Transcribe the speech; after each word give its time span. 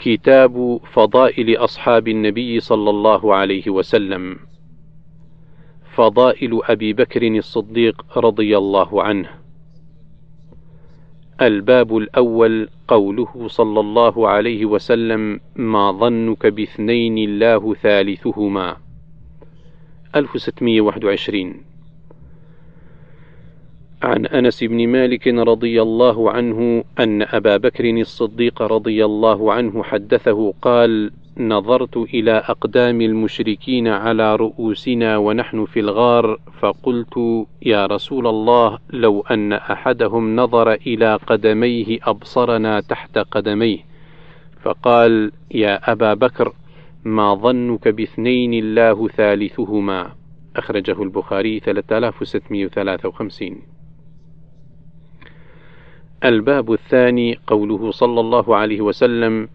كتاب 0.00 0.80
فضائل 0.92 1.56
أصحاب 1.56 2.08
النبي 2.08 2.60
صلى 2.60 2.90
الله 2.90 3.34
عليه 3.34 3.70
وسلم. 3.70 4.36
فضائل 5.94 6.60
أبي 6.64 6.92
بكر 6.92 7.22
الصديق 7.22 8.18
رضي 8.18 8.58
الله 8.58 9.02
عنه. 9.02 9.28
الباب 11.40 11.96
الأول 11.96 12.68
قوله 12.88 13.48
صلى 13.48 13.80
الله 13.80 14.28
عليه 14.28 14.64
وسلم 14.64 15.40
ما 15.56 15.92
ظنك 15.92 16.46
باثنين 16.46 17.18
الله 17.18 17.74
ثالثهما 17.74 18.76
1621 20.16 21.69
عن 24.02 24.26
أنس 24.26 24.64
بن 24.64 24.88
مالك 24.88 25.28
رضي 25.28 25.82
الله 25.82 26.30
عنه 26.30 26.84
أن 26.98 27.22
أبا 27.22 27.56
بكر 27.56 27.90
الصديق 27.90 28.62
رضي 28.62 29.04
الله 29.04 29.52
عنه 29.52 29.82
حدثه 29.82 30.54
قال 30.62 31.10
نظرت 31.38 31.96
إلى 31.96 32.32
أقدام 32.32 33.00
المشركين 33.00 33.88
على 33.88 34.36
رؤوسنا 34.36 35.16
ونحن 35.16 35.64
في 35.64 35.80
الغار 35.80 36.40
فقلت 36.60 37.46
يا 37.62 37.86
رسول 37.86 38.26
الله 38.26 38.78
لو 38.90 39.20
أن 39.20 39.52
أحدهم 39.52 40.36
نظر 40.36 40.72
إلى 40.72 41.16
قدميه 41.16 41.98
أبصرنا 42.02 42.80
تحت 42.80 43.18
قدميه. 43.18 43.78
فقال 44.62 45.32
يا 45.50 45.92
أبا 45.92 46.14
بكر 46.14 46.52
ما 47.04 47.34
ظنك 47.34 47.88
باثنين 47.88 48.54
الله 48.54 49.08
ثالثهما؟ 49.08 50.10
أخرجه 50.56 51.02
البخاري 51.02 51.60
3653 51.60 53.79
الباب 56.24 56.72
الثاني 56.72 57.38
قوله 57.46 57.90
صلى 57.90 58.20
الله 58.20 58.56
عليه 58.56 58.80
وسلم 58.80 59.48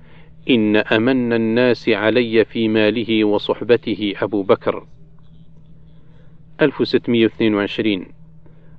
إن 0.49 0.75
أمن 0.75 1.33
الناس 1.33 1.89
علي 1.89 2.45
في 2.45 2.67
ماله 2.67 3.23
وصحبته 3.23 4.13
أبو 4.21 4.43
بكر. 4.43 4.87
1622 6.61 8.05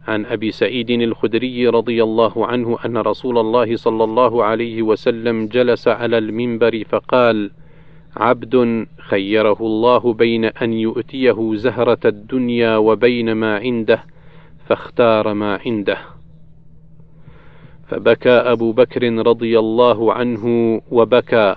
عن 0.08 0.26
أبي 0.26 0.50
سعيد 0.50 0.90
الخدري 0.90 1.68
رضي 1.68 2.02
الله 2.02 2.46
عنه 2.46 2.78
أن 2.84 2.96
رسول 2.96 3.38
الله 3.38 3.76
صلى 3.76 4.04
الله 4.04 4.44
عليه 4.44 4.82
وسلم 4.82 5.46
جلس 5.46 5.88
على 5.88 6.18
المنبر 6.18 6.84
فقال: 6.88 7.50
عبد 8.16 8.86
خيره 8.98 9.58
الله 9.60 10.12
بين 10.12 10.44
أن 10.44 10.72
يؤتيه 10.72 11.54
زهرة 11.54 12.00
الدنيا 12.04 12.76
وبين 12.76 13.32
ما 13.32 13.56
عنده 13.56 14.04
فاختار 14.66 15.34
ما 15.34 15.60
عنده. 15.66 16.15
فبكى 17.88 18.30
أبو 18.30 18.72
بكر 18.72 19.12
رضي 19.26 19.58
الله 19.58 20.12
عنه 20.12 20.44
وبكى 20.90 21.56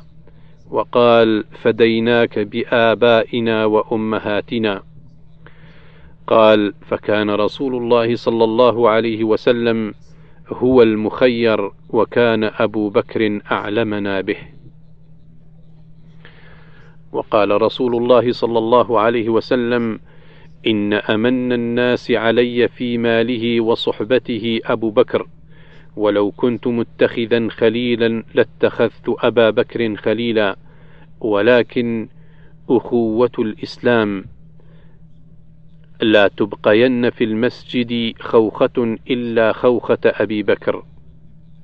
وقال 0.69 1.43
فديناك 1.61 2.39
بآبائنا 2.39 3.65
وأمهاتنا. 3.65 4.83
قال 6.27 6.73
فكان 6.87 7.29
رسول 7.29 7.75
الله 7.75 8.15
صلى 8.15 8.43
الله 8.43 8.89
عليه 8.89 9.23
وسلم 9.23 9.93
هو 10.49 10.81
المخير 10.81 11.71
وكان 11.89 12.43
أبو 12.43 12.89
بكر 12.89 13.39
أعلمنا 13.51 14.21
به. 14.21 14.37
وقال 17.11 17.61
رسول 17.61 17.95
الله 17.95 18.31
صلى 18.31 18.57
الله 18.57 18.99
عليه 18.99 19.29
وسلم 19.29 19.99
إن 20.67 20.93
أمن 20.93 21.53
الناس 21.53 22.11
علي 22.11 22.67
في 22.67 22.97
ماله 22.97 23.61
وصحبته 23.61 24.59
أبو 24.65 24.89
بكر 24.89 25.27
ولو 25.99 26.31
كنت 26.31 26.67
متخذا 26.67 27.49
خليلا 27.49 28.23
لاتخذت 28.33 29.03
أبا 29.07 29.49
بكر 29.49 29.95
خليلا 29.95 30.55
ولكن 31.21 32.07
أخوة 32.69 33.31
الإسلام. 33.39 34.25
لا 36.01 36.27
تبقين 36.27 37.09
في 37.09 37.23
المسجد 37.23 38.13
خوخة 38.19 38.97
إلا 39.09 39.51
خوخة 39.51 39.97
أبي 40.05 40.43
بكر. 40.43 40.83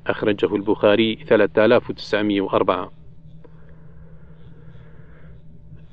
أخرجه 0.08 0.56
البخاري 0.56 1.16
3904 1.16 2.92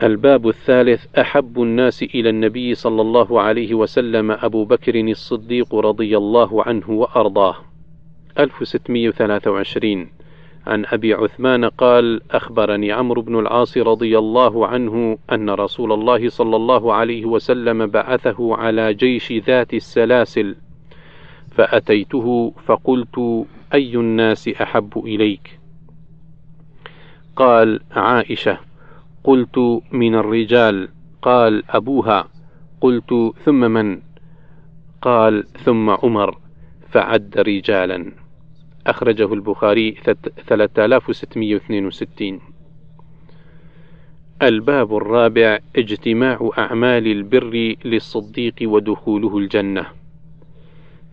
الباب 0.03 0.49
الثالث 0.49 1.19
أحب 1.19 1.63
الناس 1.63 2.03
إلى 2.03 2.29
النبي 2.31 2.75
صلى 2.75 3.03
الله 3.03 3.41
عليه 3.41 3.75
وسلم 3.75 4.31
أبو 4.31 4.65
بكر 4.65 5.01
الصديق 5.01 5.75
رضي 5.75 6.17
الله 6.17 6.63
عنه 6.63 6.91
وأرضاه. 6.91 7.57
1623 8.39 10.09
عن 10.67 10.85
أبي 10.87 11.15
عثمان 11.15 11.65
قال 11.65 12.21
أخبرني 12.31 12.93
عمرو 12.93 13.23
بن 13.23 13.39
العاص 13.39 13.79
رضي 13.79 14.19
الله 14.19 14.67
عنه 14.67 15.19
أن 15.33 15.51
رسول 15.51 15.93
الله 15.93 16.29
صلى 16.29 16.57
الله 16.57 16.95
عليه 16.95 17.25
وسلم 17.25 17.87
بعثه 17.87 18.57
على 18.57 18.95
جيش 18.95 19.33
ذات 19.33 19.75
السلاسل 19.75 20.57
فأتيته 21.51 22.55
فقلت 22.67 23.47
أي 23.75 23.95
الناس 23.95 24.49
أحب 24.49 25.03
إليك؟ 25.07 25.61
قال 27.37 27.81
عائشة. 27.91 28.59
قلت 29.25 29.59
من 29.93 30.15
الرجال. 30.15 30.89
قال 31.23 31.63
أبوها. 31.71 32.29
قلت 32.81 33.33
ثم 33.45 33.61
من؟ 33.61 34.01
قال 35.03 35.47
ثم 35.65 35.91
عمر. 35.91 36.39
فعد 36.91 37.39
رجالا. 37.39 38.22
أخرجه 38.87 39.35
البخاري 39.35 39.97
3662 40.49 42.41
الباب 44.43 44.97
الرابع 44.97 45.59
اجتماع 45.77 46.51
أعمال 46.59 47.07
البر 47.07 47.77
للصديق 47.85 48.55
ودخوله 48.63 49.39
الجنة. 49.39 49.87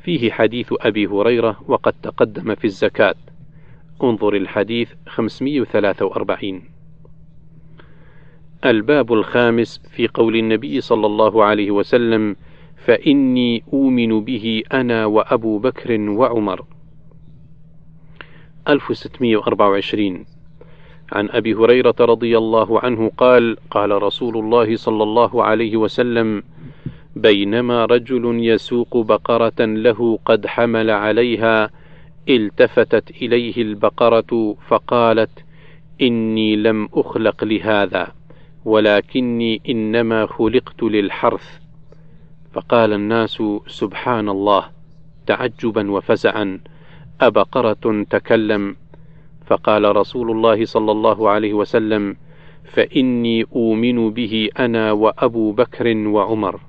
فيه 0.03 0.31
حديث 0.31 0.73
أبي 0.81 1.07
هريرة 1.07 1.61
وقد 1.67 1.93
تقدم 2.03 2.55
في 2.55 2.65
الزكاة. 2.65 3.15
انظر 4.03 4.35
الحديث 4.35 4.89
543 5.07 6.61
الباب 8.65 9.13
الخامس 9.13 9.81
في 9.95 10.07
قول 10.07 10.35
النبي 10.35 10.81
صلى 10.81 11.05
الله 11.05 11.43
عليه 11.43 11.71
وسلم 11.71 12.35
فإني 12.85 13.63
أؤمن 13.73 14.23
به 14.23 14.63
أنا 14.73 15.05
وأبو 15.05 15.59
بكر 15.59 15.99
وعمر. 15.99 16.65
1624 18.69 20.25
عن 21.11 21.29
أبي 21.29 21.53
هريرة 21.53 21.95
رضي 21.99 22.37
الله 22.37 22.79
عنه 22.79 23.11
قال 23.17 23.57
قال 23.71 24.03
رسول 24.03 24.37
الله 24.37 24.75
صلى 24.75 25.03
الله 25.03 25.43
عليه 25.43 25.77
وسلم 25.77 26.43
بينما 27.15 27.85
رجل 27.85 28.43
يسوق 28.43 28.97
بقرة 28.97 29.65
له 29.65 30.19
قد 30.25 30.47
حمل 30.47 30.89
عليها 30.89 31.69
التفتت 32.29 33.11
إليه 33.11 33.61
البقرة 33.61 34.55
فقالت 34.67 35.29
إني 36.01 36.55
لم 36.55 36.89
أخلق 36.93 37.43
لهذا 37.43 38.07
ولكني 38.65 39.61
إنما 39.69 40.25
خلقت 40.25 40.83
للحرث. 40.83 41.59
فقال 42.53 42.93
الناس 42.93 43.43
سبحان 43.67 44.29
الله 44.29 44.63
تعجبا 45.27 45.91
وفزعا. 45.91 46.59
أبقرة 47.21 48.03
تكلم 48.09 48.75
فقال 49.45 49.95
رسول 49.95 50.31
الله 50.31 50.65
صلى 50.65 50.91
الله 50.91 51.29
عليه 51.29 51.53
وسلم 51.53 52.15
فإني 52.63 53.43
أؤمن 53.43 54.13
به 54.13 54.49
أنا 54.59 54.91
وأبو 54.91 55.51
بكر 55.51 55.97
وعمر. 55.97 56.59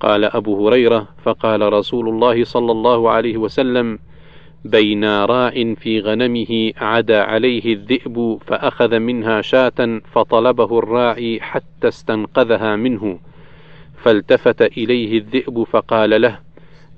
قال 0.00 0.24
أبو 0.24 0.68
هريرة 0.68 1.08
فقال 1.22 1.72
رسول 1.72 2.08
الله 2.08 2.44
صلى 2.44 2.72
الله 2.72 3.10
عليه 3.10 3.36
وسلم 3.36 3.98
بين 4.64 5.04
راع 5.04 5.74
في 5.74 6.00
غنمه 6.00 6.72
عدا 6.76 7.22
عليه 7.22 7.74
الذئب 7.74 8.38
فأخذ 8.46 8.98
منها 8.98 9.40
شاة 9.40 10.00
فطلبه 10.12 10.78
الراعي 10.78 11.40
حتى 11.40 11.88
استنقذها 11.88 12.76
منه 12.76 13.18
فالتفت 13.96 14.62
إليه 14.62 15.18
الذئب 15.18 15.62
فقال 15.62 16.20
له 16.22 16.38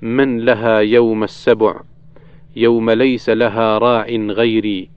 من 0.01 0.45
لها 0.45 0.79
يوم 0.79 1.23
السبع 1.23 1.81
يوم 2.55 2.89
ليس 2.89 3.29
لها 3.29 3.77
راع 3.77 4.05
غيري. 4.09 4.89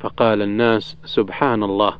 فقال 0.00 0.42
الناس 0.42 0.96
سبحان 1.04 1.62
الله 1.62 1.98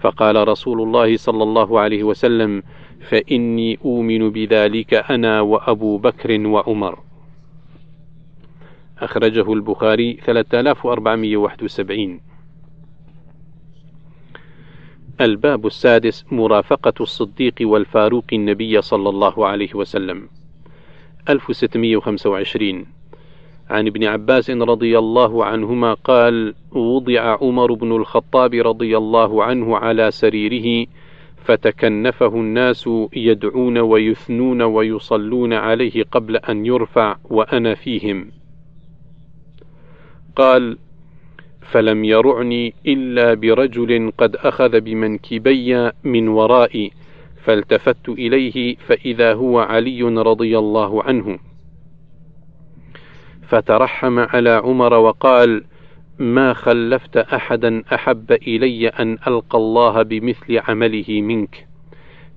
فقال 0.00 0.48
رسول 0.48 0.82
الله 0.82 1.16
صلى 1.16 1.42
الله 1.42 1.80
عليه 1.80 2.02
وسلم 2.02 2.62
فإني 3.00 3.78
أؤمن 3.84 4.30
بذلك 4.30 4.94
أنا 4.94 5.40
وأبو 5.40 5.98
بكر 5.98 6.46
وعمر. 6.46 6.98
أخرجه 8.98 9.52
البخاري 9.52 10.18
3471 10.24 12.20
الباب 15.20 15.66
السادس 15.66 16.24
مرافقة 16.32 16.94
الصديق 17.00 17.54
والفاروق 17.60 18.24
النبي 18.32 18.82
صلى 18.82 19.08
الله 19.08 19.46
عليه 19.46 19.74
وسلم. 19.74 20.28
1625 21.28 22.86
عن 23.70 23.86
ابن 23.86 24.04
عباس 24.04 24.50
رضي 24.50 24.98
الله 24.98 25.44
عنهما 25.44 25.94
قال 25.94 26.54
وضع 26.72 27.36
عمر 27.42 27.72
بن 27.72 27.92
الخطاب 27.92 28.54
رضي 28.54 28.96
الله 28.96 29.44
عنه 29.44 29.76
على 29.76 30.10
سريره 30.10 30.86
فتكنفه 31.44 32.34
الناس 32.34 32.88
يدعون 33.16 33.78
ويثنون 33.78 34.62
ويصلون 34.62 35.52
عليه 35.52 36.04
قبل 36.12 36.36
أن 36.36 36.66
يرفع 36.66 37.16
وأنا 37.24 37.74
فيهم. 37.74 38.30
قال 40.36 40.78
فلم 41.60 42.04
يرعني 42.04 42.74
إلا 42.86 43.34
برجل 43.34 44.12
قد 44.18 44.36
أخذ 44.36 44.80
بمنكبي 44.80 45.90
من 46.04 46.28
ورائي 46.28 46.90
فالتفت 47.44 48.08
إليه 48.08 48.76
فإذا 48.76 49.34
هو 49.34 49.60
علي 49.60 50.02
رضي 50.02 50.58
الله 50.58 51.02
عنه. 51.02 51.38
فترحم 53.48 54.18
على 54.18 54.50
عمر 54.50 54.94
وقال 54.94 55.64
ما 56.18 56.52
خلفت 56.52 57.16
أحدا 57.16 57.82
أحب 57.94 58.32
إلي 58.32 58.88
أن 58.88 59.18
ألقى 59.26 59.58
الله 59.58 60.02
بمثل 60.02 60.58
عمله 60.68 61.20
منك. 61.22 61.66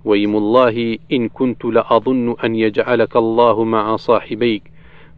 ويم 0.06 0.36
الله 0.36 0.98
إن 1.12 1.30
كنت 1.30 1.66
لأظن 1.66 2.36
أن 2.44 2.56
يجعلك 2.56 3.16
الله 3.16 3.64
مع 3.64 3.96
صاحبيك 3.96 4.72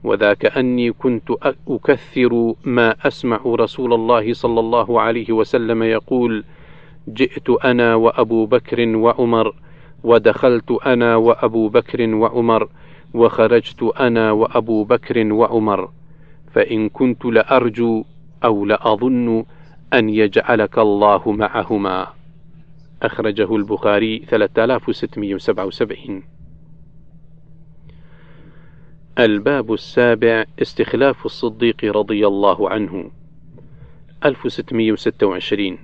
وذاك 0.04 0.46
أني 0.46 0.92
كنت 0.92 1.32
أكثر 1.68 2.54
ما 2.66 2.96
أسمع 3.08 3.40
رسول 3.46 3.94
الله 3.94 4.34
صلى 4.34 4.60
الله 4.60 5.02
عليه 5.02 5.32
وسلم 5.32 5.84
يقول 5.84 6.44
جئت 7.08 7.50
أنا 7.50 7.96
وأبو 7.96 8.46
بكر 8.46 8.96
وعمر 8.98 9.54
ودخلت 10.04 10.72
أنا 10.72 11.16
وأبو 11.16 11.70
بكر 11.70 12.16
وعمر 12.16 12.70
وخرجت 13.14 13.84
أنا 14.00 14.32
وأبو 14.32 14.84
بكر 14.84 15.34
وعمر. 15.34 15.90
فإن 16.52 16.90
كنت 16.90 17.26
لأرجو 17.26 18.04
أو 18.44 18.66
لأظن 18.66 19.46
أن 19.94 20.10
يجعلك 20.10 20.78
الله 20.80 21.32
معهما. 21.32 22.08
أخرجه 23.02 23.56
البخاري 23.56 24.26
3677 24.30 26.24
الباب 29.20 29.74
السابع 29.74 30.46
استخلاف 30.62 31.26
الصديق 31.26 31.86
رضي 31.86 32.28
الله 32.28 32.70
عنه. 32.70 33.12
1626 34.26 35.78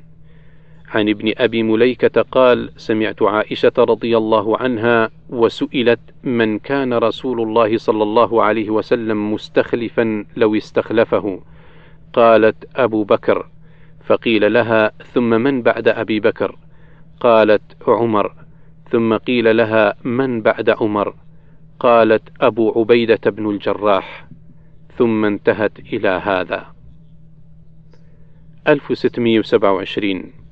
عن 0.94 1.10
ابن 1.10 1.34
أبي 1.38 1.64
مليكة 1.64 2.22
قال: 2.22 2.70
سمعت 2.78 3.22
عائشة 3.22 3.72
رضي 3.78 4.18
الله 4.18 4.58
عنها 4.58 5.10
وسئلت 5.30 6.00
من 6.24 6.60
كان 6.60 6.94
رسول 6.94 7.42
الله 7.42 7.78
صلى 7.78 8.04
الله 8.04 8.44
عليه 8.44 8.70
وسلم 8.70 9.34
مستخلفا 9.34 10.26
لو 10.38 10.56
استخلفه، 10.56 11.40
قالت: 12.14 12.56
أبو 12.76 13.04
بكر، 13.04 13.48
فقيل 14.06 14.54
لها: 14.54 14.92
ثم 15.14 15.30
من 15.30 15.62
بعد 15.62 15.88
أبي 15.88 16.20
بكر؟ 16.20 16.58
قالت: 17.20 17.62
عمر، 17.88 18.34
ثم 18.92 19.18
قيل 19.18 19.58
لها: 19.58 19.96
من 20.04 20.42
بعد 20.42 20.70
عمر؟ 20.70 21.14
قالت: 21.80 22.24
أبو 22.42 22.74
عبيدة 22.80 23.32
بن 23.32 23.50
الجراح، 23.50 24.28
ثم 24.98 25.26
انتهت 25.26 25.80
إلى 25.80 26.10
هذا. 26.10 26.66
1627 28.68 30.43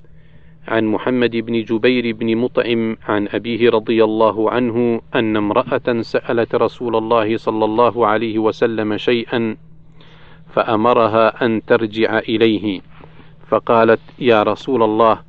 عن 0.68 0.86
محمد 0.86 1.36
بن 1.36 1.63
جبير 1.63 2.16
بن 2.16 2.38
مطعم 2.38 2.98
عن 3.08 3.28
أبيه 3.28 3.69
رضي 3.69 4.04
الله 4.04 4.52
عنه 4.52 5.02
أن 5.16 5.38
امرأة 5.38 6.02
سألت 6.02 6.56
رسول 6.56 6.96
الله 6.96 7.38
صلى 7.38 7.66
الله 7.66 8.08
عليه 8.08 8.40
وسلم 8.40 8.98
شيئا 8.98 9.58
فأمرها 10.54 11.46
أن 11.46 11.66
ترجع 11.66 12.19
إليه 12.19 12.81
فقالت 13.48 14.00
يا 14.19 14.44
رسول 14.44 14.84
الله 14.84 15.19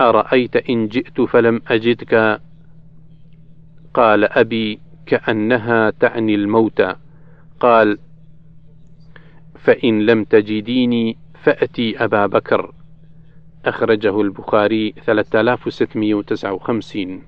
أرأيت 0.00 0.56
إن 0.56 0.88
جئت 0.88 1.20
فلم 1.20 1.62
أجدك؟ 1.68 2.40
قال 3.94 4.24
أبي 4.24 4.80
كأنها 5.06 5.90
تعني 5.90 6.34
الموت. 6.34 6.82
قال 7.60 7.98
فإن 9.54 10.06
لم 10.06 10.24
تجديني 10.24 11.16
فأتي 11.42 12.04
أبا 12.04 12.26
بكر. 12.26 12.72
أخرجه 13.64 14.20
البخاري 14.20 14.94
3659 15.06 17.22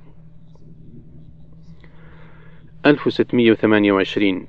1628 2.87 4.46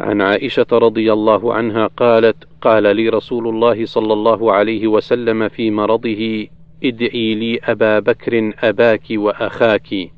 عن 0.00 0.22
عائشة 0.22 0.66
رضي 0.72 1.12
الله 1.12 1.54
عنها 1.54 1.86
قالت: 1.86 2.36
قال 2.60 2.96
لي 2.96 3.08
رسول 3.08 3.48
الله 3.48 3.86
صلى 3.86 4.12
الله 4.12 4.52
عليه 4.52 4.86
وسلم 4.86 5.48
في 5.48 5.70
مرضه: 5.70 6.46
ادعي 6.84 7.34
لي 7.34 7.60
أبا 7.64 7.98
بكر 7.98 8.52
أباك 8.58 9.04
وأخاك 9.10 10.10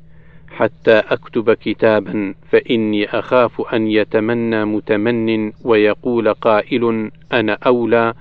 حتى 0.49 0.99
أكتب 0.99 1.53
كتابا 1.53 2.35
فإني 2.51 3.05
أخاف 3.05 3.61
أن 3.61 3.87
يتمنى 3.87 4.65
متمن 4.65 5.51
ويقول 5.63 6.33
قائل 6.33 7.11
أنا 7.33 7.53
أولى 7.53 8.13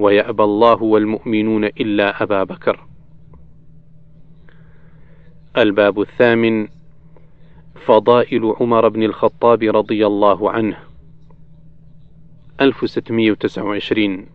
ويأبى 0.00 0.42
الله 0.44 0.82
والمؤمنون 0.82 1.64
إلا 1.64 2.22
أبا 2.22 2.44
بكر. 2.44 2.86
الباب 5.58 6.00
الثامن 6.00 6.68
فضائل 7.86 8.54
عمر 8.60 8.88
بن 8.88 9.02
الخطاب 9.02 9.62
رضي 9.62 10.06
الله 10.06 10.50
عنه 10.50 10.76
1629 12.60 14.26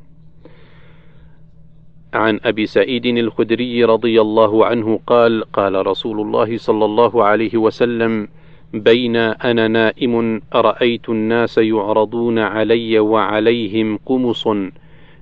عن 2.13 2.39
أبي 2.43 2.65
سعيد 2.65 3.05
الخدري 3.05 3.83
رضي 3.83 4.21
الله 4.21 4.65
عنه 4.65 4.99
قال 5.07 5.43
قال 5.53 5.87
رسول 5.87 6.21
الله 6.21 6.57
صلى 6.57 6.85
الله 6.85 7.23
عليه 7.23 7.57
وسلم 7.57 8.27
بين 8.73 9.15
أنا 9.15 9.67
نائم 9.67 10.41
رأيت 10.53 11.09
الناس 11.09 11.57
يعرضون 11.57 12.39
علي 12.39 12.99
وعليهم 12.99 13.99
قمص 14.05 14.47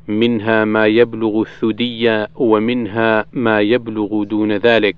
منها 0.07 0.65
ما 0.65 0.87
يبلغ 0.87 1.41
الثدي 1.41 2.25
ومنها 2.35 3.25
ما 3.33 3.61
يبلغ 3.61 4.23
دون 4.23 4.51
ذلك. 4.51 4.95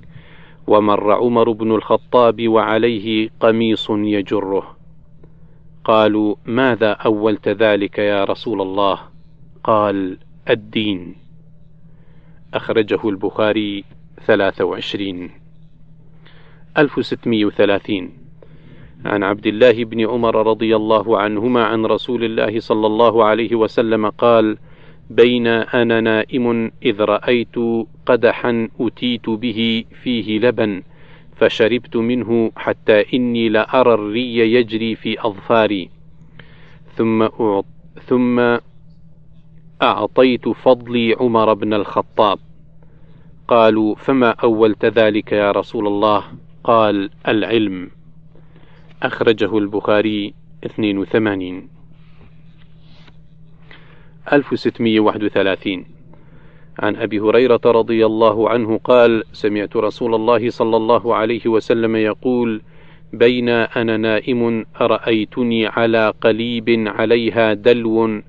ومر 0.67 1.11
عمر 1.11 1.51
بن 1.51 1.71
الخطاب 1.71 2.47
وعليه 2.47 3.29
قميص 3.39 3.87
يجره. 3.89 4.75
قالوا 5.83 6.35
ماذا 6.45 6.91
أولت 6.91 7.47
ذلك 7.47 7.97
يا 7.97 8.23
رسول 8.23 8.61
الله؟ 8.61 8.99
قال 9.63 10.17
الدين. 10.50 11.15
أخرجه 12.53 13.09
البخاري 13.09 13.83
23 14.25 15.29
1630 16.77 18.09
عن 19.05 19.24
عبد 19.24 19.47
الله 19.47 19.83
بن 19.83 20.09
عمر 20.09 20.47
رضي 20.47 20.75
الله 20.75 21.17
عنهما 21.17 21.63
عن 21.63 21.85
رسول 21.85 22.24
الله 22.24 22.59
صلى 22.59 22.88
الله 22.88 23.24
عليه 23.24 23.55
وسلم 23.55 24.09
قال 24.09 24.57
بين 25.09 25.47
أنا 25.47 26.01
نائم 26.01 26.71
إذ 26.83 27.01
رأيت 27.01 27.55
قدحا 28.05 28.69
أتيت 28.79 29.29
به 29.29 29.83
فيه 30.03 30.39
لبن 30.39 30.83
فشربت 31.35 31.95
منه 31.95 32.51
حتى 32.55 33.05
إني 33.13 33.50
لأرى 33.50 33.93
الري 33.93 34.38
يجري 34.38 34.95
في 34.95 35.27
أظفاري. 35.27 35.89
ثم 36.95 37.27
ثم 38.07 38.57
أعطيت 39.81 40.50
فضلي 40.50 41.15
عمر 41.19 41.53
بن 41.53 41.74
الخطاب. 41.74 42.39
قالوا 43.47 43.95
فما 43.95 44.29
أولت 44.29 44.85
ذلك 44.85 45.31
يا 45.31 45.51
رسول 45.51 45.88
الله؟ 45.88 46.24
قال 46.63 47.09
العلم. 47.27 47.89
أخرجه 49.03 49.57
البخاري 49.57 50.33
82 50.65 51.75
1631 54.34 55.86
عن 56.79 56.96
أبي 56.96 57.20
هريرة 57.20 57.62
رضي 57.65 58.05
الله 58.05 58.50
عنه 58.50 58.77
قال: 58.84 59.24
سمعت 59.34 59.77
رسول 59.77 60.15
الله 60.15 60.50
صلى 60.50 60.77
الله 60.77 61.15
عليه 61.15 61.48
وسلم 61.48 61.96
يقول: 61.96 62.62
بين 63.13 63.50
أنا 63.50 63.98
نائم 63.98 64.65
رأيتني 64.82 65.67
على 65.67 66.13
قليب 66.22 66.84
عليها 66.88 67.53
دلو 67.53 68.22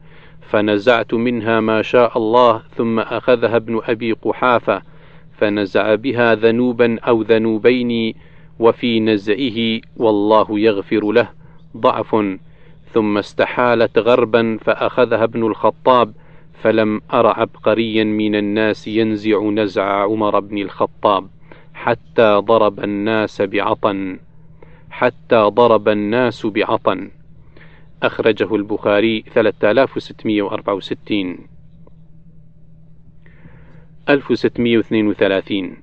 فنزعت 0.50 1.15
منها 1.15 1.61
ما 1.61 1.83
شاء 1.83 2.19
الله 2.19 2.62
ثم 2.76 2.99
أخذها 3.00 3.57
ابن 3.57 3.81
أبي 3.85 4.12
قحافة 4.12 4.83
فنزع 5.38 5.95
بها 5.95 6.35
ذنوبا 6.35 6.99
أو 7.00 7.23
ذنوبين 7.23 8.15
وفي 8.59 9.00
نزعه 9.00 9.81
والله 9.97 10.61
يغفر 10.61 11.12
له 11.12 11.29
ضعف. 11.76 12.17
ثم 12.93 13.19
استحالت 13.19 13.99
غربا 13.99 14.59
فأخذها 14.61 15.25
ابن 15.25 15.47
الخطاب 15.47 16.12
فلم 16.62 17.00
أر 17.12 17.26
عبقريا 17.26 18.05
من 18.05 18.35
الناس 18.35 18.88
ينزع 18.88 19.43
نزع 19.43 20.02
عمر 20.02 20.40
بن 20.40 20.59
الخطاب 20.59 21.28
حتى 21.75 22.35
ضرب 22.35 22.81
الناس 22.81 23.43
بعطن 23.43 24.19
حتى 24.90 25.37
ضرب 25.37 25.88
الناس 25.88 26.47
بعطن. 26.47 27.11
أخرجه 28.02 28.55
البخاري 28.55 29.25
3664 29.35 31.38
1632 34.09 35.76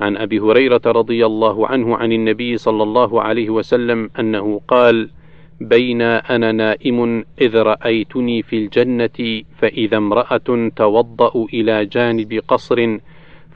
عن 0.00 0.16
أبي 0.16 0.40
هريرة 0.40 0.80
رضي 0.86 1.26
الله 1.26 1.66
عنه 1.66 1.96
عن 1.96 2.12
النبي 2.12 2.56
صلى 2.56 2.82
الله 2.82 3.22
عليه 3.22 3.50
وسلم 3.50 4.10
أنه 4.18 4.60
قال: 4.68 5.10
بين 5.60 6.02
أنا 6.02 6.52
نائم 6.52 7.24
إذ 7.40 7.56
رأيتني 7.56 8.42
في 8.42 8.56
الجنة 8.56 9.42
فإذا 9.58 9.96
امرأة 9.96 10.70
توضأ 10.76 11.44
إلى 11.52 11.84
جانب 11.84 12.40
قصر 12.48 12.98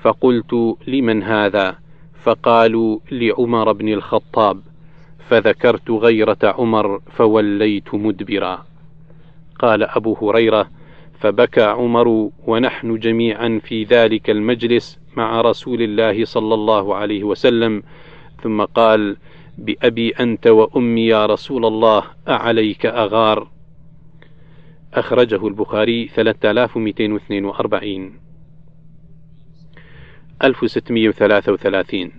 فقلت 0.02 0.76
لمن 0.87 1.23
هذا؟ 1.23 1.76
فقالوا 2.23 2.99
لعمر 3.12 3.73
بن 3.73 3.88
الخطاب 3.88 4.61
فذكرت 5.28 5.90
غيرة 5.90 6.38
عمر 6.42 7.00
فوليت 7.16 7.95
مدبرا 7.95 8.66
قال 9.59 9.83
أبو 9.83 10.16
هريرة 10.23 10.71
فبكى 11.21 11.62
عمر 11.62 12.30
ونحن 12.47 12.99
جميعا 12.99 13.61
في 13.64 13.85
ذلك 13.85 14.30
المجلس 14.30 14.99
مع 15.16 15.40
رسول 15.40 15.83
الله 15.83 16.25
صلى 16.25 16.54
الله 16.54 16.95
عليه 16.95 17.25
وسلم 17.25 17.83
ثم 18.42 18.64
قال 18.64 19.16
بأبي 19.61 20.11
أنت 20.11 20.47
وأمي 20.47 21.07
يا 21.07 21.26
رسول 21.26 21.67
الله 21.67 22.02
أعليك 22.29 22.87
أغار. 22.87 23.49
أخرجه 24.95 25.47
البخاري 25.47 26.09
3242 26.09 28.12
1633 30.45 32.12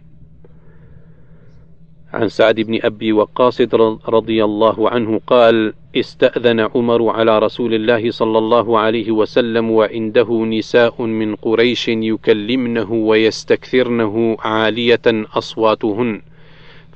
عن 2.14 2.28
سعد 2.28 2.60
بن 2.60 2.80
أبي 2.84 3.14
وقاص 3.14 3.62
رضي 4.08 4.44
الله 4.44 4.90
عنه 4.90 5.20
قال 5.28 5.74
استأذن 5.96 6.60
عمر 6.60 7.10
على 7.10 7.40
رسول 7.40 7.74
الله 7.74 8.12
صلى 8.12 8.38
الله 8.38 8.80
عليه 8.80 9.12
وسلم 9.12 9.72
وعنده 9.72 10.46
نساء 10.46 11.02
من 11.02 11.36
قريش 11.36 11.88
يكلمنه 11.88 12.94
ويستكثرنه 12.94 14.38
عالية 14.40 15.02
أصواتهن. 15.08 16.22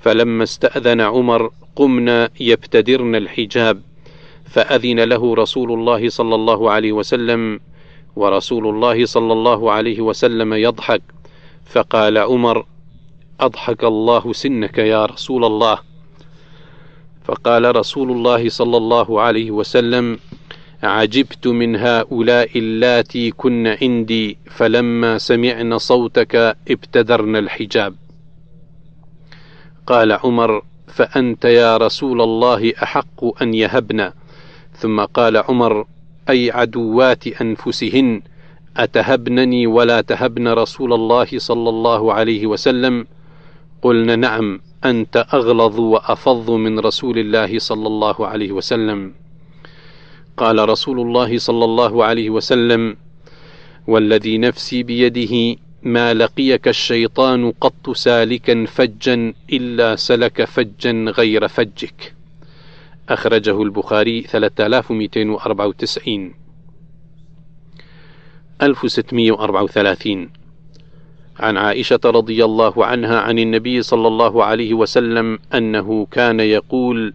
فلما 0.05 0.43
استأذن 0.43 1.01
عمر 1.01 1.51
قمنا 1.75 2.29
يبتدرن 2.39 3.15
الحجاب 3.15 3.81
فأذن 4.45 4.99
له 4.99 5.35
رسول 5.35 5.71
الله 5.71 6.09
صلى 6.09 6.35
الله 6.35 6.71
عليه 6.71 6.91
وسلم 6.91 7.59
ورسول 8.15 8.67
الله 8.67 9.05
صلى 9.05 9.33
الله 9.33 9.71
عليه 9.71 10.01
وسلم 10.01 10.53
يضحك 10.53 11.01
فقال 11.65 12.17
عمر 12.17 12.65
أضحك 13.39 13.83
الله 13.83 14.33
سنك 14.33 14.77
يا 14.77 15.05
رسول 15.05 15.45
الله. 15.45 15.77
فقال 17.23 17.75
رسول 17.75 18.11
الله 18.11 18.49
صلى 18.49 18.77
الله 18.77 19.21
عليه 19.21 19.51
وسلم 19.51 20.19
عجبت 20.83 21.47
من 21.47 21.75
هؤلاء 21.75 22.59
اللاتي 22.59 23.31
كن 23.31 23.67
عندي 23.67 24.37
فلما 24.45 25.17
سمعن 25.17 25.77
صوتك 25.77 26.35
ابتدرن 26.69 27.35
الحجاب. 27.35 28.04
قال 29.87 30.11
عمر 30.11 30.61
فأنت 30.87 31.45
يا 31.45 31.77
رسول 31.77 32.21
الله 32.21 32.73
أحق 32.83 33.41
أن 33.41 33.53
يهبن. 33.53 34.11
ثم 34.73 35.01
قال 35.01 35.37
عمر 35.37 35.85
أي 36.29 36.51
عدوات 36.51 37.27
أنفسهن 37.27 38.21
أتهبنني 38.77 39.67
ولا 39.67 40.01
تهبن 40.01 40.47
رسول 40.47 40.93
الله 40.93 41.27
صلى 41.37 41.69
الله 41.69 42.13
عليه 42.13 42.47
وسلم؟ 42.47 43.07
قلنا 43.81 44.15
نعم 44.15 44.59
أنت 44.85 45.25
أغلظ 45.33 45.79
وأفظ 45.79 46.51
من 46.51 46.79
رسول 46.79 47.17
الله 47.17 47.59
صلى 47.59 47.87
الله 47.87 48.27
عليه 48.27 48.51
وسلم. 48.51 49.13
قال 50.37 50.69
رسول 50.69 50.99
الله 50.99 51.37
صلى 51.37 51.65
الله 51.65 52.05
عليه 52.05 52.29
وسلم 52.29 52.97
والذي 53.87 54.37
نفسي 54.37 54.83
بيده 54.83 55.61
ما 55.85 56.13
لقيك 56.13 56.67
الشيطان 56.67 57.51
قط 57.51 57.91
سالكا 57.91 58.65
فجا 58.65 59.33
إلا 59.53 59.95
سلك 59.95 60.43
فجا 60.43 60.91
غير 60.91 61.47
فجك. 61.47 62.13
أخرجه 63.09 63.61
البخاري 63.61 64.21
3294 64.21 66.33
1634 68.61 70.29
عن 71.39 71.57
عائشة 71.57 71.99
رضي 72.05 72.45
الله 72.45 72.85
عنها 72.85 73.19
عن 73.19 73.39
النبي 73.39 73.81
صلى 73.81 74.07
الله 74.07 74.43
عليه 74.43 74.73
وسلم 74.73 75.39
أنه 75.53 76.07
كان 76.11 76.39
يقول: 76.39 77.13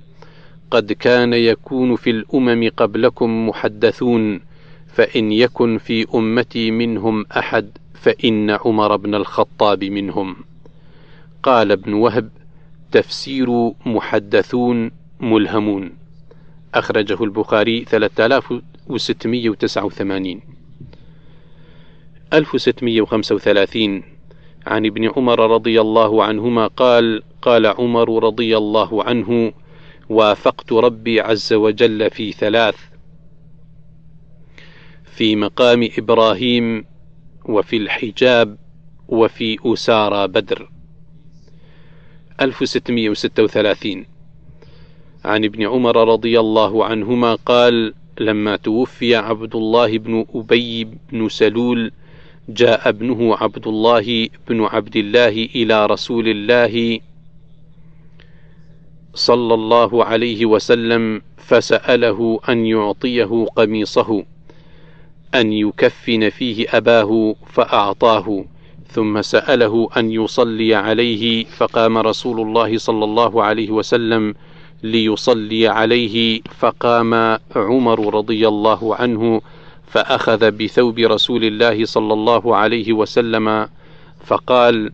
قد 0.71 0.93
كان 0.93 1.33
يكون 1.33 1.97
في 1.97 2.11
الأمم 2.11 2.71
قبلكم 2.77 3.49
محدثون، 3.49 4.41
فإن 4.89 5.33
يكن 5.33 5.79
في 5.79 6.07
أمتي 6.15 6.71
منهم 6.71 7.27
أحد 7.37 7.71
فإن 8.01 8.51
عمر 8.51 8.97
بن 8.97 9.15
الخطاب 9.15 9.85
منهم. 9.85 10.37
قال 11.43 11.73
ابن 11.73 11.93
وهب: 11.93 12.31
تفسير 12.93 13.73
محدثون 13.87 14.91
ملهمون. 15.21 15.93
أخرجه 16.75 17.25
البخاري 17.25 17.85
3689 17.85 20.41
1635 22.33 24.03
عن 24.67 24.87
ابن 24.87 25.11
عمر 25.17 25.55
رضي 25.55 25.81
الله 25.81 26.25
عنهما 26.25 26.67
قال 26.67 27.23
قال 27.43 27.67
عمر 27.67 28.25
رضي 28.25 28.57
الله 28.57 29.05
عنه 29.05 29.53
وافقت 30.09 30.73
ربي 30.73 31.21
عز 31.21 31.53
وجل 31.53 32.11
في 32.11 32.33
ثلاث 32.33 32.77
في 35.05 35.37
مقام 35.37 35.89
إبراهيم 35.99 36.85
وفي 37.51 37.77
الحجاب 37.77 38.57
وفي 39.09 39.57
أسارى 39.65 40.29
بدر. 40.29 40.71
1636 42.41 44.07
عن 45.25 45.45
ابن 45.45 45.67
عمر 45.67 46.09
رضي 46.13 46.41
الله 46.41 46.85
عنهما 46.85 47.35
قال 47.35 47.95
لما 48.21 48.57
توفي 48.57 49.17
عبد 49.17 49.57
الله 49.57 49.99
بن 49.99 50.27
أبي 50.35 50.85
بن 50.85 51.29
سلول 51.29 51.93
جاء 52.49 52.89
ابنه 52.89 53.37
عبد 53.37 53.67
الله 53.67 54.29
بن 54.49 54.65
عبد 54.65 54.97
الله 54.97 55.49
إلى 55.55 55.87
رسول 55.87 56.29
الله 56.29 57.01
صلى 59.15 59.55
الله 59.55 60.05
عليه 60.05 60.47
وسلم 60.47 61.23
فسأله 61.37 62.41
أن 62.49 62.67
يعطيه 62.67 63.47
قميصه. 63.57 64.25
أن 65.35 65.53
يكفن 65.53 66.31
فيه 66.31 66.67
أباه 66.71 67.35
فأعطاه 67.47 68.45
ثم 68.89 69.23
سأله 69.23 69.89
أن 69.97 70.11
يصلي 70.11 70.75
عليه 70.75 71.45
فقام 71.45 71.99
رسول 71.99 72.41
الله 72.41 72.79
صلى 72.79 73.05
الله 73.05 73.43
عليه 73.43 73.71
وسلم 73.71 74.35
ليصلي 74.83 75.69
عليه 75.69 76.41
فقام 76.59 77.39
عمر 77.57 78.15
رضي 78.15 78.49
الله 78.49 78.97
عنه 78.97 79.41
فأخذ 79.87 80.51
بثوب 80.51 80.99
رسول 80.99 81.45
الله 81.45 81.85
صلى 81.85 82.13
الله 82.13 82.57
عليه 82.57 82.93
وسلم 82.93 83.69
فقال: 84.25 84.93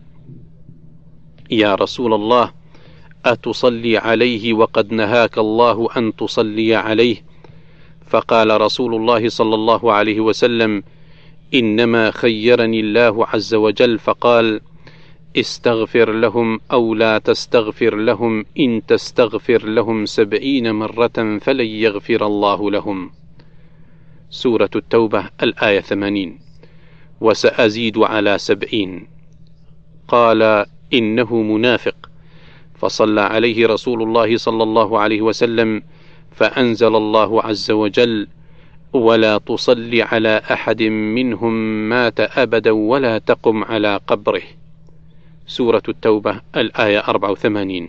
يا 1.51 1.75
رسول 1.75 2.13
الله 2.13 2.51
أتصلي 3.25 3.97
عليه 3.97 4.53
وقد 4.53 4.93
نهاك 4.93 5.37
الله 5.37 5.87
أن 5.97 6.15
تصلي 6.15 6.75
عليه؟ 6.75 7.26
فقال 8.07 8.61
رسول 8.61 8.95
الله 8.95 9.29
صلى 9.29 9.55
الله 9.55 9.93
عليه 9.93 10.19
وسلم: 10.19 10.83
إنما 11.53 12.11
خيرني 12.11 12.79
الله 12.79 13.27
عز 13.27 13.55
وجل 13.55 13.99
فقال: 13.99 14.61
استغفر 15.35 16.11
لهم 16.11 16.59
أو 16.71 16.95
لا 16.95 17.17
تستغفر 17.17 17.95
لهم 17.95 18.45
إن 18.59 18.85
تستغفر 18.85 19.65
لهم 19.65 20.05
سبعين 20.05 20.75
مرة 20.75 21.39
فلن 21.41 21.65
يغفر 21.65 22.25
الله 22.25 22.71
لهم. 22.71 23.11
سورة 24.29 24.69
التوبة 24.75 25.29
الآية 25.43 25.79
ثمانين. 25.79 26.39
وسأزيد 27.21 27.97
على 27.97 28.37
سبعين. 28.37 29.07
قال 30.07 30.65
إنه 30.93 31.35
منافق. 31.41 32.09
فصلى 32.75 33.21
عليه 33.21 33.67
رسول 33.67 34.03
الله 34.03 34.37
صلى 34.37 34.63
الله 34.63 34.99
عليه 34.99 35.21
وسلم 35.21 35.83
فأنزل 36.37 36.95
الله 36.95 37.43
عز 37.43 37.71
وجل 37.71 38.27
ولا 38.93 39.37
تصل 39.37 40.01
على 40.01 40.41
أحد 40.51 40.83
منهم 40.83 41.53
مات 41.89 42.19
أبدا 42.19 42.71
ولا 42.71 43.17
تقم 43.17 43.63
على 43.63 43.99
قبره. 44.07 44.41
سورة 45.47 45.83
التوبة 45.89 46.41
الآية 46.55 46.99
84 46.99 47.87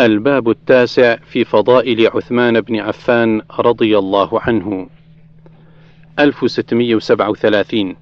الباب 0.00 0.50
التاسع 0.50 1.16
في 1.16 1.44
فضائل 1.44 2.06
عثمان 2.06 2.60
بن 2.60 2.76
عفان 2.76 3.42
رضي 3.58 3.98
الله 3.98 4.40
عنه. 4.40 4.88
1637 6.18 7.96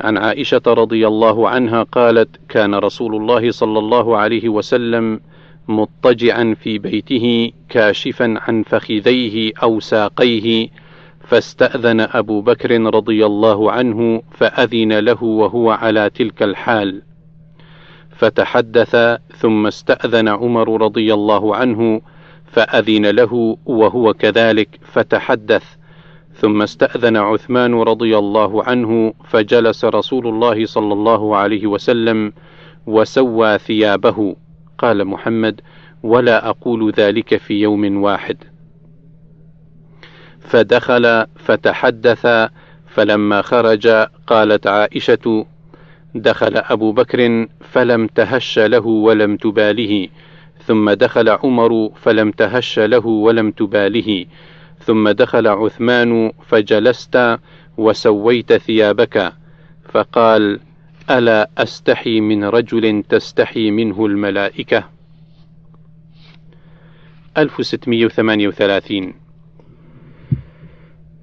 عن 0.00 0.18
عائشة 0.18 0.62
رضي 0.66 1.06
الله 1.06 1.48
عنها 1.48 1.82
قالت: 1.82 2.40
كان 2.48 2.74
رسول 2.74 3.16
الله 3.16 3.50
صلى 3.50 3.78
الله 3.78 4.16
عليه 4.16 4.48
وسلم 4.48 5.20
مضطجعا 5.68 6.56
في 6.62 6.78
بيته 6.78 7.52
كاشفا 7.68 8.34
عن 8.36 8.62
فخذيه 8.62 9.52
أو 9.62 9.80
ساقيه 9.80 10.68
فاستأذن 11.20 12.00
أبو 12.00 12.40
بكر 12.40 12.80
رضي 12.80 13.26
الله 13.26 13.72
عنه 13.72 14.22
فأذن 14.30 14.98
له 14.98 15.24
وهو 15.24 15.70
على 15.70 16.10
تلك 16.10 16.42
الحال. 16.42 17.02
فتحدث 18.10 18.96
ثم 19.36 19.66
استأذن 19.66 20.28
عمر 20.28 20.82
رضي 20.82 21.14
الله 21.14 21.56
عنه 21.56 22.00
فأذن 22.46 23.06
له 23.06 23.56
وهو 23.66 24.14
كذلك 24.14 24.80
فتحدث. 24.82 25.64
ثم 26.34 26.62
استأذن 26.62 27.16
عثمان 27.16 27.74
رضي 27.74 28.18
الله 28.18 28.64
عنه 28.64 29.14
فجلس 29.24 29.84
رسول 29.84 30.26
الله 30.26 30.66
صلى 30.66 30.92
الله 30.92 31.36
عليه 31.36 31.66
وسلم 31.66 32.32
وسوى 32.86 33.58
ثيابه. 33.58 34.36
قال 34.82 35.04
محمد 35.04 35.60
ولا 36.02 36.48
أقول 36.48 36.92
ذلك 36.92 37.36
في 37.36 37.54
يوم 37.60 38.02
واحد. 38.02 38.36
فدخل 40.40 41.26
فتحدث 41.36 42.26
فلما 42.86 43.42
خرج 43.42 43.88
قالت 44.26 44.66
عائشة 44.66 45.46
دخل 46.14 46.56
أبو 46.56 46.92
بكر 46.92 47.46
فلم 47.60 48.06
تهش 48.06 48.58
له 48.58 48.86
ولم 48.86 49.36
تباله 49.36 50.08
ثم 50.66 50.90
دخل 50.90 51.28
عمر 51.28 51.90
فلم 51.96 52.30
تهش 52.30 52.78
له 52.78 53.06
ولم 53.06 53.50
تباله 53.50 54.26
ثم 54.78 55.08
دخل 55.08 55.46
عثمان 55.46 56.32
فجلست 56.48 57.38
وسويت 57.76 58.52
ثيابك 58.52 59.32
فقال 59.88 60.60
ألا 61.12 61.50
أستحي 61.58 62.20
من 62.20 62.44
رجل 62.44 63.02
تستحي 63.08 63.70
منه 63.70 64.06
الملائكة؟ 64.06 64.84
1638 67.38 69.14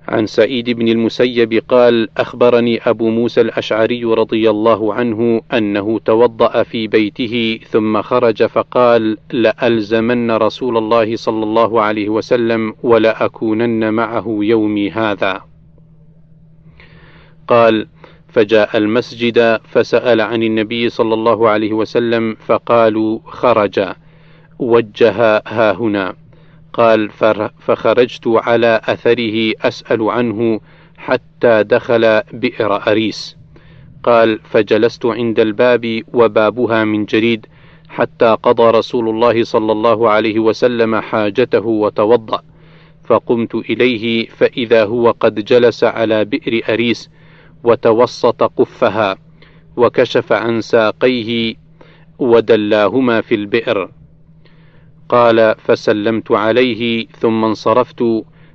عن 0.08 0.26
سعيد 0.26 0.70
بن 0.70 0.88
المسيب 0.88 1.54
قال 1.54 2.10
أخبرني 2.18 2.82
أبو 2.90 3.10
موسى 3.10 3.42
الأشعري 3.42 4.04
رضي 4.04 4.50
الله 4.50 4.94
عنه 4.94 5.42
أنه 5.54 6.00
توضأ 6.00 6.64
في 6.64 6.88
بيته 6.88 7.60
ثم 7.68 8.02
خرج 8.02 8.46
فقال 8.46 9.18
لألزمن 9.32 10.32
رسول 10.32 10.78
الله 10.78 11.16
صلى 11.16 11.44
الله 11.44 11.82
عليه 11.82 12.10
وسلم 12.10 12.74
ولأكونن 12.84 13.94
معه 13.94 14.38
يومي 14.42 14.92
هذا. 14.92 15.42
قال 17.48 17.88
فجاء 18.34 18.78
المسجد 18.78 19.60
فسأل 19.64 20.22
عن 20.22 20.44
النبي 20.44 20.90
صلى 20.90 21.14
الله 21.14 21.50
عليه 21.50 21.74
وسلم 21.74 22.36
فقالوا 22.46 23.20
خرج. 23.26 23.86
وجه 24.60 25.38
ها 25.48 25.72
هنا. 25.72 26.14
قال 26.74 27.10
فخرجت 27.60 28.28
على 28.28 28.82
أثره 28.84 29.54
أسأل 29.62 30.10
عنه 30.10 30.60
حتى 30.98 31.64
دخل 31.64 32.22
بئر 32.34 32.92
أريس. 32.92 33.38
قال 34.04 34.40
فجلست 34.44 35.06
عند 35.06 35.40
الباب 35.40 36.02
وبابها 36.14 36.84
من 36.84 37.06
جريد 37.06 37.46
حتى 37.90 38.38
قضى 38.44 38.78
رسول 38.78 39.10
الله 39.10 39.44
صلى 39.44 39.72
الله 39.72 40.10
عليه 40.10 40.40
وسلم 40.40 40.96
حاجته 40.96 41.66
وتوضأ. 41.66 42.42
فقمت 43.06 43.56
إليه 43.56 44.28
فإذا 44.28 44.86
هو 44.86 45.12
قد 45.12 45.46
جلس 45.46 45.84
على 45.84 46.26
بئر 46.26 46.62
أريس 46.70 47.10
وتوسط 47.64 48.44
قفها 48.44 49.18
وكشف 49.78 50.34
عن 50.34 50.62
ساقيه 50.62 51.56
ودلاهما 52.20 53.22
في 53.22 53.36
البئر. 53.36 53.92
قال 55.10 55.56
فسلمت 55.58 56.32
عليه 56.32 57.08
ثم 57.08 57.46
انصرفت 57.46 58.04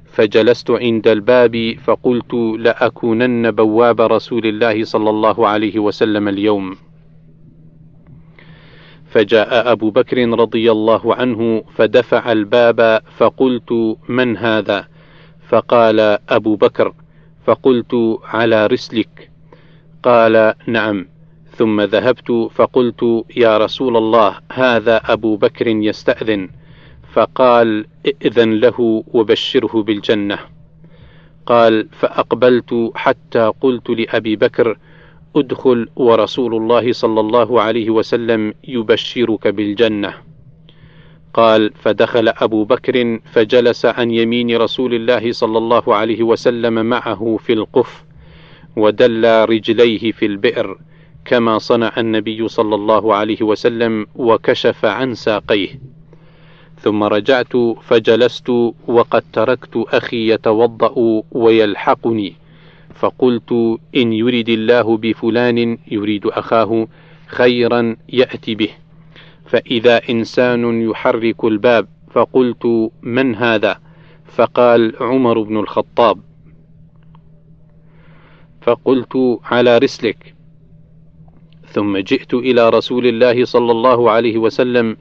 فجلست 0.04 0.70
عند 0.70 1.08
الباب 1.08 1.74
فقلت 1.84 2.34
لأكونن 2.34 3.50
بواب 3.50 4.00
رسول 4.00 4.46
الله 4.46 4.84
صلى 4.84 5.10
الله 5.10 5.48
عليه 5.48 5.78
وسلم 5.78 6.28
اليوم. 6.28 6.76
فجاء 9.06 9.72
أبو 9.72 9.90
بكر 9.90 10.28
رضي 10.28 10.70
الله 10.70 11.14
عنه 11.14 11.64
فدفع 11.74 12.32
الباب 12.32 13.02
فقلت 13.16 13.96
من 14.08 14.36
هذا؟ 14.36 14.88
فقال 15.48 16.00
أبو 16.28 16.56
بكر. 16.56 16.94
فقلت 17.44 18.18
على 18.24 18.66
رسلك. 18.66 19.30
قال 20.02 20.54
نعم. 20.66 21.06
ثم 21.56 21.80
ذهبت 21.80 22.48
فقلت 22.54 23.24
يا 23.36 23.58
رسول 23.58 23.96
الله 23.96 24.38
هذا 24.52 24.96
أبو 25.04 25.36
بكر 25.36 25.68
يستأذن. 25.68 26.48
فقال 27.12 27.86
ائذن 28.06 28.54
له 28.54 29.04
وبشره 29.12 29.82
بالجنة. 29.82 30.38
قال 31.46 31.88
فأقبلت 31.92 32.90
حتى 32.94 33.52
قلت 33.60 33.90
لأبي 33.90 34.36
بكر 34.36 34.78
ادخل 35.36 35.88
ورسول 35.96 36.54
الله 36.54 36.92
صلى 36.92 37.20
الله 37.20 37.62
عليه 37.62 37.90
وسلم 37.90 38.54
يبشرك 38.64 39.48
بالجنة. 39.48 40.33
قال 41.34 41.72
فدخل 41.74 42.28
أبو 42.28 42.64
بكر 42.64 43.20
فجلس 43.32 43.86
عن 43.86 44.10
يمين 44.10 44.56
رسول 44.56 44.94
الله 44.94 45.32
صلى 45.32 45.58
الله 45.58 45.94
عليه 45.94 46.22
وسلم 46.22 46.86
معه 46.86 47.36
في 47.44 47.52
القف 47.52 48.04
ودل 48.76 49.44
رجليه 49.48 50.12
في 50.12 50.26
البئر 50.26 50.78
كما 51.24 51.58
صنع 51.58 51.92
النبي 51.98 52.48
صلى 52.48 52.74
الله 52.74 53.14
عليه 53.14 53.42
وسلم 53.42 54.06
وكشف 54.16 54.84
عن 54.84 55.14
ساقيه. 55.14 55.68
ثم 56.80 57.02
رجعت 57.02 57.56
فجلست 57.82 58.48
وقد 58.86 59.22
تركت 59.32 59.76
أخي 59.76 60.30
يتوضأ 60.30 61.22
ويلحقني 61.32 62.34
فقلت 62.94 63.52
إن 63.96 64.12
يرد 64.12 64.48
الله 64.48 64.96
بفلان 64.96 65.78
يريد 65.90 66.26
أخاه 66.26 66.88
خيرا 67.26 67.96
يأتي 68.08 68.54
به. 68.54 68.70
فإذا 69.46 70.08
إنسان 70.10 70.90
يحرك 70.90 71.44
الباب 71.44 71.88
فقلت 72.10 72.90
من 73.02 73.34
هذا؟ 73.34 73.80
فقال 74.24 74.94
عمر 75.00 75.42
بن 75.42 75.56
الخطاب. 75.56 76.20
فقلت 78.62 79.38
على 79.44 79.78
رسلك. 79.78 80.34
ثم 81.66 81.98
جئت 81.98 82.34
إلى 82.34 82.68
رسول 82.68 83.06
الله 83.06 83.44
صلى 83.44 83.72
الله 83.72 84.10
عليه 84.10 84.38
وسلم 84.38 84.96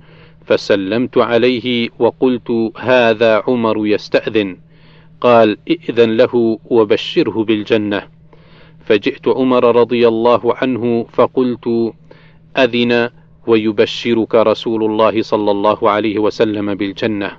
فسلمت 0.45 1.17
عليه 1.17 1.89
وقلت 1.99 2.71
هذا 2.77 3.43
عمر 3.47 3.87
يستأذن. 3.87 4.57
قال 5.21 5.57
ائذن 5.69 6.17
له 6.17 6.59
وبشره 6.65 7.43
بالجنة. 7.43 8.07
فجئت 8.85 9.27
عمر 9.27 9.75
رضي 9.75 10.07
الله 10.07 10.55
عنه 10.55 11.05
فقلت 11.13 11.93
أذن 12.57 13.09
ويبشرك 13.47 14.35
رسول 14.35 14.83
الله 14.83 15.21
صلى 15.21 15.51
الله 15.51 15.89
عليه 15.89 16.19
وسلم 16.19 16.75
بالجنة. 16.75 17.31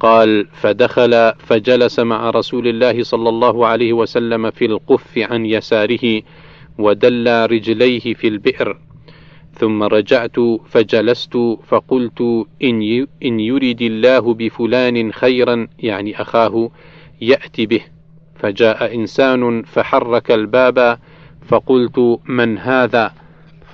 قال 0.00 0.46
فدخل 0.52 1.32
فجلس 1.38 2.00
مع 2.00 2.30
رسول 2.30 2.68
الله 2.68 3.02
صلى 3.02 3.28
الله 3.28 3.66
عليه 3.66 3.92
وسلم 3.92 4.50
في 4.50 4.64
القف 4.64 5.18
عن 5.18 5.46
يساره 5.46 6.22
ودل 6.78 7.46
رجليه 7.50 8.14
في 8.14 8.28
البئر. 8.28 8.78
ثم 9.54 9.82
رجعت 9.82 10.36
فجلست 10.66 11.36
فقلت 11.66 12.20
إن, 12.62 13.06
إن 13.24 13.40
يرد 13.40 13.82
الله 13.82 14.34
بفلان 14.34 15.12
خيرا 15.12 15.68
يعني 15.78 16.20
أخاه 16.20 16.70
يأتي 17.20 17.66
به. 17.66 17.80
فجاء 18.36 18.94
إنسان 18.94 19.62
فحرك 19.62 20.30
الباب 20.30 20.98
فقلت 21.48 22.18
من 22.28 22.58
هذا؟ 22.58 23.23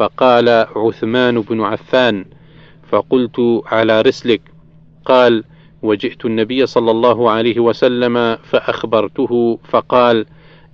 فقال 0.00 0.48
عثمان 0.76 1.40
بن 1.40 1.60
عفان 1.60 2.24
فقلت 2.88 3.62
على 3.66 4.00
رسلك. 4.00 4.40
قال 5.04 5.44
وجئت 5.82 6.24
النبي 6.24 6.66
صلى 6.66 6.90
الله 6.90 7.30
عليه 7.30 7.60
وسلم 7.60 8.36
فأخبرته 8.36 9.58
فقال 9.64 10.26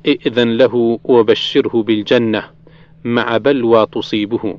إئذن 0.06 0.56
له 0.56 1.00
وبشره 1.04 1.82
بالجنة 1.82 2.44
مع 3.04 3.36
بلوى 3.36 3.86
تصيبه. 3.86 4.58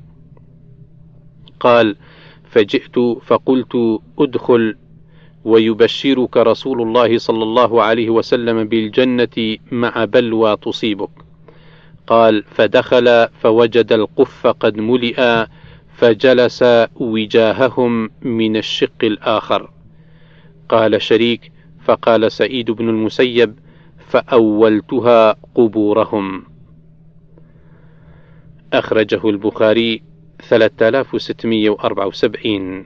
قال 1.60 1.96
فجئت 2.44 3.00
فقلت 3.26 4.00
أدخل 4.20 4.76
ويبشرك 5.46 6.38
رسول 6.38 6.82
الله 6.82 7.18
صلى 7.18 7.44
الله 7.44 7.84
عليه 7.84 8.10
وسلم 8.10 8.64
بالجنة 8.64 9.58
مع 9.72 10.06
بلوى 10.06 10.58
تصيبك. 10.58 11.27
قال 12.08 12.44
فدخل 12.44 13.28
فوجد 13.28 13.94
القف 13.94 14.48
قد 14.48 14.78
ملئ 14.78 15.46
فجلس 15.98 16.64
وجاههم 16.96 18.10
من 18.22 18.58
الشق 18.58 19.04
الآخر. 19.04 19.72
قال 20.70 21.02
شريك 21.02 21.52
فقال 21.86 22.32
سعيد 22.32 22.72
بن 22.72 22.90
المسيب 22.90 23.60
فأولتها 24.08 25.36
قبورهم. 25.56 26.44
أخرجه 28.74 29.30
البخاري 29.30 30.04
3674 30.42 32.86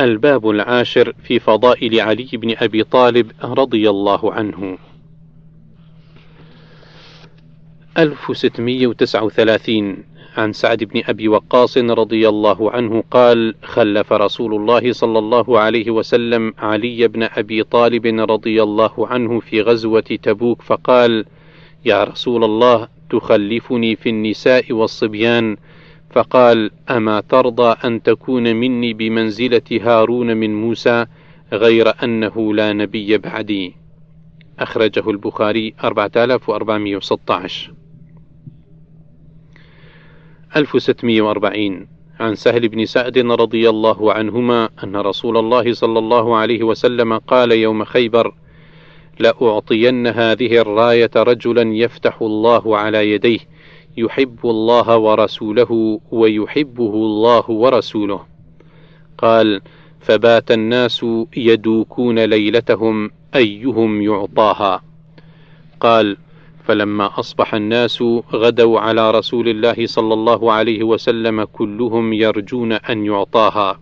الباب 0.00 0.50
العاشر 0.50 1.12
في 1.22 1.38
فضائل 1.38 2.00
علي 2.00 2.28
بن 2.32 2.54
أبي 2.58 2.84
طالب 2.84 3.32
رضي 3.44 3.90
الله 3.90 4.32
عنه. 4.32 4.78
1639 7.98 9.96
عن 10.36 10.52
سعد 10.52 10.84
بن 10.84 11.02
أبي 11.08 11.28
وقاص 11.28 11.78
رضي 11.78 12.28
الله 12.28 12.70
عنه 12.70 13.04
قال 13.10 13.54
خلف 13.62 14.12
رسول 14.12 14.54
الله 14.54 14.92
صلى 14.92 15.18
الله 15.18 15.58
عليه 15.58 15.90
وسلم 15.90 16.54
علي 16.58 17.08
بن 17.08 17.22
أبي 17.22 17.62
طالب 17.62 18.06
رضي 18.30 18.62
الله 18.62 19.06
عنه 19.06 19.40
في 19.40 19.62
غزوة 19.62 20.00
تبوك 20.00 20.62
فقال 20.62 21.24
يا 21.84 22.04
رسول 22.04 22.44
الله 22.44 22.88
تخلفني 23.10 23.96
في 23.96 24.08
النساء 24.08 24.72
والصبيان؟ 24.72 25.56
فقال 26.10 26.70
أما 26.90 27.20
ترضى 27.20 27.76
أن 27.84 28.02
تكون 28.02 28.56
مني 28.56 28.92
بمنزلة 28.92 29.62
هارون 29.80 30.36
من 30.36 30.60
موسى 30.60 31.06
غير 31.52 32.04
أنه 32.04 32.54
لا 32.54 32.72
نبي 32.72 33.18
بعدي؟ 33.18 33.74
أخرجه 34.58 35.10
البخاري 35.10 35.74
4416 35.84 37.79
1640 40.56 41.86
عن 42.20 42.34
سهل 42.34 42.68
بن 42.68 42.84
سعد 42.84 43.18
رضي 43.18 43.68
الله 43.68 44.12
عنهما 44.12 44.68
أن 44.84 44.96
رسول 44.96 45.36
الله 45.36 45.72
صلى 45.72 45.98
الله 45.98 46.36
عليه 46.36 46.62
وسلم 46.62 47.18
قال 47.18 47.52
يوم 47.52 47.84
خيبر 47.84 48.34
لأعطين 49.18 50.06
هذه 50.06 50.58
الراية 50.58 51.10
رجلا 51.16 51.74
يفتح 51.74 52.22
الله 52.22 52.78
على 52.78 53.10
يديه 53.10 53.38
يحب 53.96 54.38
الله 54.44 54.96
ورسوله 54.98 56.00
ويحبه 56.10 56.94
الله 56.94 57.50
ورسوله. 57.50 58.20
قال 59.18 59.60
فبات 60.00 60.50
الناس 60.50 61.06
يدوكون 61.36 62.18
ليلتهم 62.18 63.10
أيهم 63.34 64.02
يعطاها. 64.02 64.82
قال 65.80 66.16
فلما 66.64 67.18
أصبح 67.20 67.54
الناس 67.54 68.02
غدوا 68.32 68.80
على 68.80 69.10
رسول 69.10 69.48
الله 69.48 69.86
صلى 69.86 70.14
الله 70.14 70.52
عليه 70.52 70.84
وسلم 70.84 71.44
كلهم 71.44 72.12
يرجون 72.12 72.72
أن 72.72 73.06
يعطاها. 73.06 73.80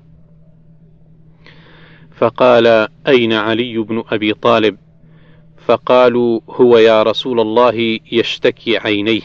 فقال 2.17 2.89
أين 3.09 3.33
علي 3.33 3.79
بن 3.79 4.03
أبي 4.11 4.35
طالب؟ 4.35 4.77
فقالوا 5.67 6.41
هو 6.51 6.79
يا 6.79 7.03
رسول 7.03 7.41
الله 7.41 7.99
يشتكي 8.13 8.79
عينيه. 8.79 9.23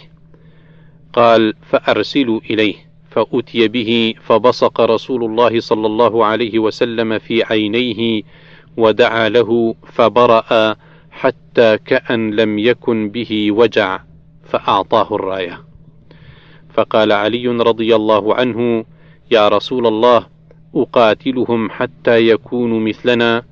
قال 1.14 1.54
فأرسلوا 1.62 2.40
إليه 2.50 2.76
فأتي 3.12 3.68
به 3.68 4.14
فبصق 4.22 4.82
رسول 4.82 5.24
الله 5.24 5.60
صلى 5.60 5.88
الله 5.88 6.26
عليه 6.26 6.60
وسلم 6.60 7.20
في 7.20 7.44
عينيه 7.44 8.24
ودعا 8.78 9.30
له 9.30 9.76
فبرأ 9.94 10.76
حتى 11.14 11.78
كأن 11.78 12.32
لم 12.32 12.60
يكن 12.60 13.10
به 13.10 13.52
وجع 13.52 14.00
فأعطاه 14.46 15.16
الراية. 15.16 15.62
فقال 16.74 17.12
علي 17.12 17.48
رضي 17.48 17.96
الله 17.96 18.36
عنه 18.36 18.86
يا 19.32 19.48
رسول 19.48 19.88
الله 19.88 20.26
أقاتلهم 20.76 21.70
حتى 21.70 22.28
يكونوا 22.28 22.80
مثلنا 22.80 23.44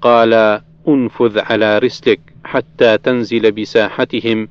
قال 0.00 0.60
أنفذ 0.88 1.38
على 1.38 1.78
رسلك 1.78 2.20
حتى 2.44 2.98
تنزل 2.98 3.52
بساحتهم 3.52 4.48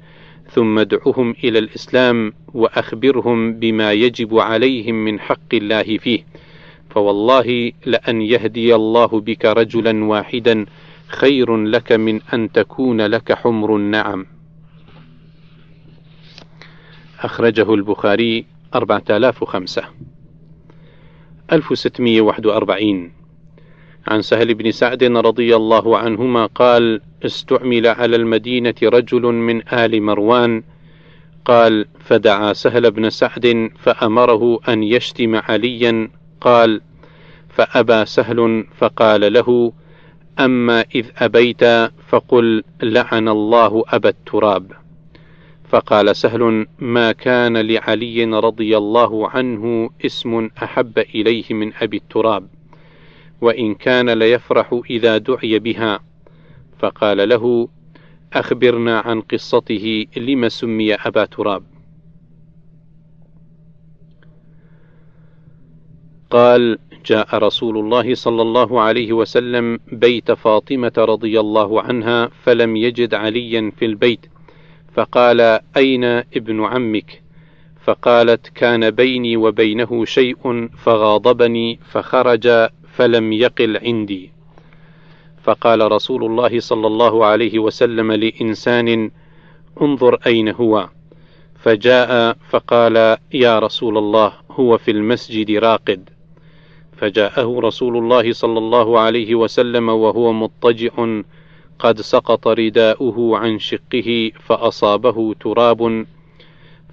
ثم 0.52 0.80
ادعهم 0.80 1.36
إلى 1.44 1.60
الإسلام 1.60 2.34
وأخبرهم 2.54 3.54
بما 3.54 3.94
يجب 3.94 4.40
عليهم 4.40 4.96
من 4.96 5.20
حق 5.20 5.54
الله 5.54 5.98
فيه 5.98 6.26
فوالله 6.90 7.72
لأن 7.86 8.22
يهدي 8.22 8.76
الله 8.76 9.08
بك 9.08 9.46
رجلا 9.46 10.06
واحدا 10.06 10.66
خير 11.10 11.58
لك 11.58 11.92
من 11.92 12.22
أن 12.34 12.52
تكون 12.52 13.02
لك 13.02 13.34
حمر 13.34 13.76
النعم. 13.76 14.26
أخرجه 17.20 17.74
البخاري 17.74 18.46
4005 18.76 19.84
1641 21.52 23.12
عن 24.08 24.22
سهل 24.22 24.54
بن 24.54 24.72
سعد 24.72 25.04
رضي 25.04 25.56
الله 25.56 25.98
عنهما 25.98 26.46
قال 26.46 27.02
استعمل 27.26 27.88
على 27.88 28.16
المدينة 28.16 28.76
رجل 28.84 29.22
من 29.22 29.74
آل 29.74 30.02
مروان. 30.02 30.64
قال 31.46 31.86
فدعا 32.00 32.54
سهل 32.54 32.92
بن 32.92 33.10
سعد 33.10 33.70
فأمره 33.80 34.60
أن 34.70 34.84
يشتم 34.84 35.36
عليا. 35.36 36.10
قال 36.42 36.82
فأبى 37.50 38.06
سهل 38.06 38.66
فقال 38.78 39.34
له 39.34 39.74
أما 40.40 40.86
إذ 40.96 41.06
أبيت 41.18 41.64
فقل 42.08 42.64
لعن 42.84 43.28
الله 43.28 43.84
أبا 43.88 44.10
التراب. 44.10 44.72
فقال 45.70 46.16
سهل 46.16 46.68
ما 46.80 47.12
كان 47.12 47.58
لعلي 47.58 48.24
رضي 48.24 48.78
الله 48.78 49.30
عنه 49.30 49.90
اسم 50.06 50.50
أحب 50.64 51.00
إليه 51.00 51.54
من 51.54 51.74
أبي 51.74 51.98
التراب 51.98 52.48
وإن 53.42 53.76
كان 53.76 54.10
ليفرح 54.10 54.82
إذا 54.90 55.18
دعي 55.18 55.60
بها. 55.60 56.00
فقال 56.80 57.30
له 57.30 57.68
أخبرنا 58.34 59.00
عن 59.00 59.22
قصته 59.22 60.06
لم 60.18 60.50
سمي 60.50 60.96
أبا 60.96 61.26
تراب؟ 61.26 61.64
قال 66.30 66.78
جاء 67.06 67.38
رسول 67.38 67.78
الله 67.78 68.16
صلى 68.16 68.42
الله 68.42 68.82
عليه 68.82 69.14
وسلم 69.14 69.80
بيت 69.92 70.32
فاطمة 70.32 70.92
رضي 70.98 71.40
الله 71.40 71.82
عنها 71.82 72.30
فلم 72.44 72.76
يجد 72.76 73.14
عليا 73.14 73.72
في 73.78 73.86
البيت. 73.86 74.26
فقال 74.94 75.60
أين 75.78 76.04
ابن 76.04 76.66
عمك؟ 76.66 77.22
فقالت 77.84 78.48
كان 78.48 78.92
بيني 78.92 79.38
وبينه 79.38 80.06
شيء 80.06 80.68
فغاضبني 80.68 81.80
فخرج 81.92 82.68
فلم 82.94 83.34
يقل 83.34 83.78
عندي. 83.78 84.32
فقال 85.44 85.92
رسول 85.92 86.26
الله 86.26 86.60
صلى 86.60 86.88
الله 86.88 87.26
عليه 87.26 87.60
وسلم 87.60 88.12
لإنسان 88.12 89.12
انظر 89.82 90.16
أين 90.28 90.50
هو. 90.50 90.90
فجاء 91.60 92.38
فقال 92.50 93.18
يا 93.34 93.60
رسول 93.60 93.98
الله 93.98 94.34
هو 94.52 94.78
في 94.78 94.92
المسجد 94.92 95.52
راقد. 95.52 96.10
فجاءه 97.00 97.60
رسول 97.60 97.98
الله 97.98 98.34
صلى 98.34 98.58
الله 98.58 99.00
عليه 99.00 99.36
وسلم 99.36 99.90
وهو 99.90 100.34
مضطجع 100.34 101.22
قد 101.80 102.02
سقط 102.02 102.48
رداؤه 102.48 103.38
عن 103.38 103.60
شقه 103.60 104.32
فأصابه 104.40 105.36
تراب 105.40 106.06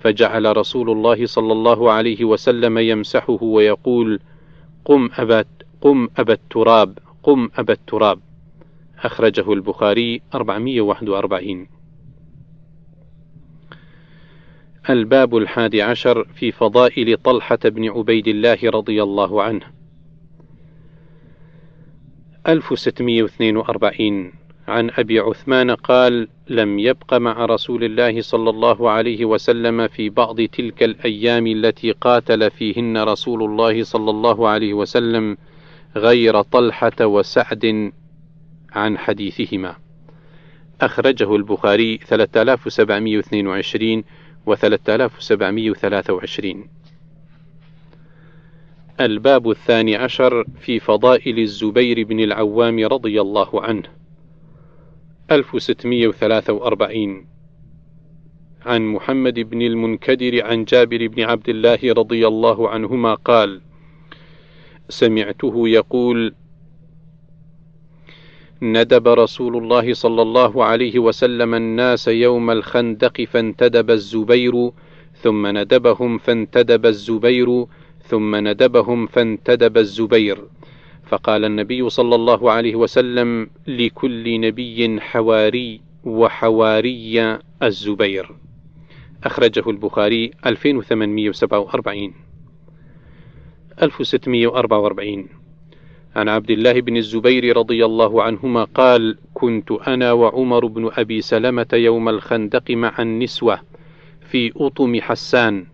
فجعل 0.00 0.56
رسول 0.56 0.90
الله 0.90 1.26
صلى 1.26 1.52
الله 1.52 1.92
عليه 1.92 2.24
وسلم 2.24 2.78
يمسحه 2.78 3.38
ويقول 3.42 4.20
قم 4.84 5.10
ابا 5.18 5.44
قم 5.80 6.08
أبا 6.18 6.32
التراب 6.32 6.98
قم 7.22 7.48
أبا 7.56 7.72
التراب 7.72 8.18
أخرجه 9.04 9.52
البخاري 9.52 10.20
441 10.34 11.66
الباب 14.90 15.36
الحادي 15.36 15.82
عشر 15.82 16.24
في 16.24 16.52
فضائل 16.52 17.16
طلحة 17.16 17.58
بن 17.64 17.88
عبيد 17.88 18.28
الله 18.28 18.58
رضي 18.64 19.02
الله 19.02 19.42
عنه. 19.42 19.75
1642 22.48 24.32
عن 24.68 24.90
أبي 24.98 25.18
عثمان 25.18 25.70
قال 25.70 26.28
لم 26.48 26.78
يبق 26.78 27.14
مع 27.14 27.44
رسول 27.44 27.84
الله 27.84 28.20
صلى 28.20 28.50
الله 28.50 28.90
عليه 28.90 29.24
وسلم 29.24 29.88
في 29.88 30.10
بعض 30.10 30.40
تلك 30.40 30.82
الأيام 30.82 31.46
التي 31.46 31.92
قاتل 31.92 32.50
فيهن 32.50 32.98
رسول 32.98 33.42
الله 33.42 33.84
صلى 33.84 34.10
الله 34.10 34.48
عليه 34.48 34.74
وسلم 34.74 35.36
غير 35.96 36.42
طلحة 36.42 36.92
وسعد 37.00 37.92
عن 38.72 38.98
حديثهما. 38.98 39.76
أخرجه 40.80 41.36
البخاري 41.36 41.98
3722 41.98 44.04
و 44.46 44.54
3723 44.54 46.75
الباب 49.00 49.50
الثاني 49.50 49.96
عشر 49.96 50.44
في 50.60 50.80
فضائل 50.80 51.38
الزبير 51.38 52.02
بن 52.02 52.20
العوام 52.20 52.86
رضي 52.86 53.20
الله 53.20 53.62
عنه. 53.62 53.82
1643 55.30 57.26
عن 58.66 58.86
محمد 58.86 59.40
بن 59.40 59.62
المنكدر 59.62 60.44
عن 60.44 60.64
جابر 60.64 61.06
بن 61.06 61.22
عبد 61.22 61.48
الله 61.48 61.78
رضي 61.84 62.26
الله 62.26 62.68
عنهما 62.68 63.14
قال: 63.14 63.60
سمعته 64.88 65.68
يقول 65.68 66.34
ندب 68.62 69.08
رسول 69.08 69.56
الله 69.56 69.94
صلى 69.94 70.22
الله 70.22 70.64
عليه 70.64 70.98
وسلم 70.98 71.54
الناس 71.54 72.08
يوم 72.08 72.50
الخندق 72.50 73.24
فانتدب 73.24 73.90
الزبير 73.90 74.70
ثم 75.14 75.46
ندبهم 75.46 76.18
فانتدب 76.18 76.86
الزبير 76.86 77.66
ثم 78.08 78.36
ندبهم 78.36 79.06
فانتدب 79.06 79.78
الزبير. 79.78 80.38
فقال 81.06 81.44
النبي 81.44 81.90
صلى 81.90 82.14
الله 82.14 82.50
عليه 82.50 82.74
وسلم 82.76 83.50
لكل 83.66 84.40
نبي 84.40 85.00
حواري 85.00 85.80
وحواري 86.04 87.38
الزبير. 87.62 88.30
أخرجه 89.24 89.70
البخاري 89.70 90.30
2847 90.46 92.14
1644 93.82 95.28
عن 96.16 96.28
عبد 96.28 96.50
الله 96.50 96.72
بن 96.72 96.96
الزبير 96.96 97.56
رضي 97.56 97.84
الله 97.84 98.22
عنهما 98.22 98.64
قال 98.64 99.18
كنت 99.34 99.72
أنا 99.72 100.12
وعمر 100.12 100.66
بن 100.66 100.90
أبي 100.92 101.20
سلمة 101.20 101.66
يوم 101.72 102.08
الخندق 102.08 102.70
مع 102.70 102.94
النسوة 102.98 103.60
في 104.30 104.52
أطم 104.56 105.00
حسان 105.00 105.66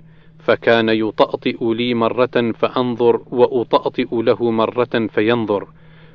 فكان 0.44 0.88
يطأطئ 0.88 1.72
لي 1.74 1.94
مرة 1.94 2.52
فأنظر 2.58 3.22
وأطأطئ 3.30 4.08
له 4.12 4.50
مرة 4.50 5.06
فينظر 5.14 5.68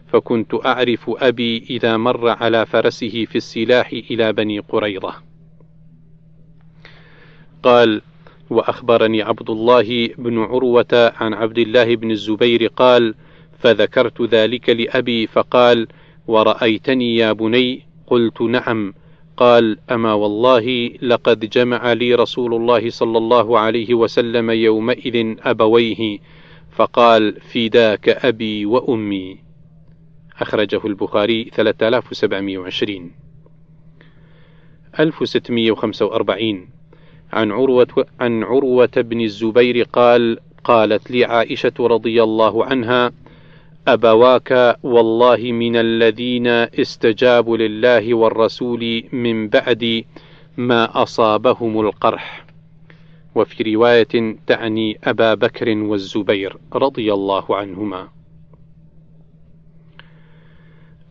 فكنت 0.07 0.65
أعرف 0.65 1.09
أبي 1.17 1.65
إذا 1.69 1.97
مر 1.97 2.29
على 2.29 2.65
فرسه 2.65 3.25
في 3.25 3.35
السلاح 3.35 3.89
إلى 4.11 4.33
بني 4.33 4.59
قريظة. 4.59 5.13
قال 7.63 8.01
وأخبرني 8.49 9.21
عبد 9.21 9.49
الله 9.49 10.07
بن 10.17 10.39
عروة 10.39 11.13
عن 11.15 11.33
عبد 11.33 11.57
الله 11.57 11.95
بن 11.95 12.11
الزبير 12.11 12.67
قال 12.67 13.15
فذكرت 13.59 14.21
ذلك 14.21 14.69
لأبي 14.69 15.27
فقال 15.27 15.87
ورأيتني 16.27 17.15
يا 17.15 17.31
بني؟ 17.31 17.83
قلت 18.07 18.41
نعم. 18.41 18.93
قال 19.37 19.77
أما 19.91 20.13
والله 20.13 20.89
لقد 21.01 21.49
جمع 21.49 21.93
لي 21.93 22.15
رسول 22.15 22.53
الله 22.53 22.89
صلى 22.89 23.17
الله 23.17 23.59
عليه 23.59 23.93
وسلم 23.93 24.51
يومئذ 24.51 25.35
أبويه 25.39 26.19
فقال 26.71 27.41
فداك 27.41 28.09
أبي 28.09 28.65
وأمي. 28.65 29.37
أخرجه 30.39 30.81
البخاري 30.85 31.49
3720 31.53 33.11
1645 34.99 36.69
عن 37.33 37.51
عروة 37.51 38.05
عن 38.19 38.43
عروة 38.43 38.91
بن 38.95 39.21
الزبير 39.21 39.83
قال 39.83 40.39
قالت 40.63 41.11
لي 41.11 41.25
عائشة 41.25 41.73
رضي 41.79 42.23
الله 42.23 42.65
عنها 42.65 43.11
أبواك 43.87 44.77
والله 44.83 45.51
من 45.51 45.75
الذين 45.75 46.47
استجابوا 46.47 47.57
لله 47.57 48.13
والرسول 48.13 49.03
من 49.11 49.49
بعد 49.49 50.03
ما 50.57 51.03
أصابهم 51.03 51.79
القرح. 51.79 52.45
وفي 53.35 53.75
رواية 53.75 54.37
تعني 54.47 54.99
أبا 55.03 55.33
بكر 55.33 55.69
والزبير 55.77 56.57
رضي 56.73 57.13
الله 57.13 57.55
عنهما. 57.55 58.07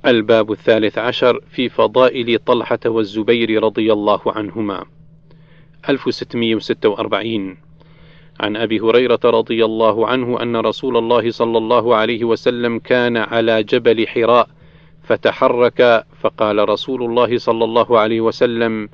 الباب 0.06 0.52
الثالث 0.52 0.98
عشر 0.98 1.40
في 1.50 1.68
فضائل 1.68 2.38
طلحة 2.38 2.80
والزبير 2.86 3.62
رضي 3.62 3.92
الله 3.92 4.20
عنهما. 4.26 4.84
1646 5.88 7.65
عن 8.40 8.56
أبي 8.56 8.80
هريرة 8.80 9.20
رضي 9.24 9.64
الله 9.64 10.06
عنه 10.06 10.42
أن 10.42 10.56
رسول 10.56 10.96
الله 10.96 11.30
صلى 11.30 11.58
الله 11.58 11.96
عليه 11.96 12.24
وسلم 12.24 12.78
كان 12.78 13.16
على 13.16 13.62
جبل 13.62 14.08
حراء 14.08 14.48
فتحرك 15.02 16.04
فقال 16.20 16.68
رسول 16.68 17.02
الله 17.02 17.38
صلى 17.38 17.64
الله 17.64 17.98
عليه 17.98 18.20
وسلم 18.20 18.88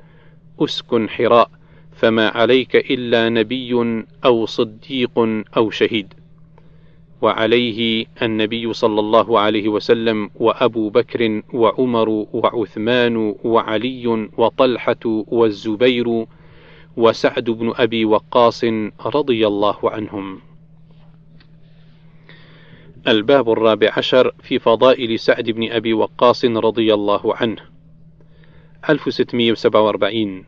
أسكن 0.59 1.09
حراء 1.09 1.49
فما 1.95 2.27
عليك 2.29 2.75
إلا 2.75 3.29
نبي 3.29 4.03
أو 4.25 4.45
صديق 4.45 5.43
أو 5.57 5.69
شهيد. 5.69 6.13
وعليه 7.21 8.05
النبي 8.21 8.73
صلى 8.73 8.99
الله 8.99 9.39
عليه 9.39 9.69
وسلم 9.69 10.29
وأبو 10.35 10.89
بكر 10.89 11.41
وعمر 11.53 12.09
وعثمان 12.33 13.35
وعلي 13.43 14.27
وطلحة 14.37 15.03
والزبير 15.05 16.25
وسعد 16.97 17.49
بن 17.49 17.73
أبي 17.75 18.05
وقاص 18.05 18.63
رضي 19.05 19.47
الله 19.47 19.77
عنهم. 19.83 20.41
الباب 23.07 23.51
الرابع 23.51 23.91
عشر 23.97 24.31
في 24.43 24.59
فضائل 24.59 25.19
سعد 25.19 25.49
بن 25.49 25.71
أبي 25.71 25.93
وقاص 25.93 26.45
رضي 26.45 26.93
الله 26.93 27.35
عنه. 27.35 27.61
1647 28.89 30.45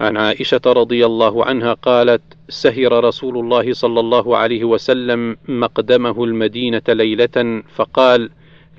عن 0.00 0.16
عائشة 0.16 0.60
رضي 0.66 1.06
الله 1.06 1.44
عنها 1.44 1.72
قالت: 1.72 2.22
سهر 2.48 3.04
رسول 3.04 3.38
الله 3.38 3.72
صلى 3.72 4.00
الله 4.00 4.36
عليه 4.36 4.64
وسلم 4.64 5.36
مقدمه 5.48 6.24
المدينة 6.24 6.82
ليلة 6.88 7.62
فقال: 7.74 8.30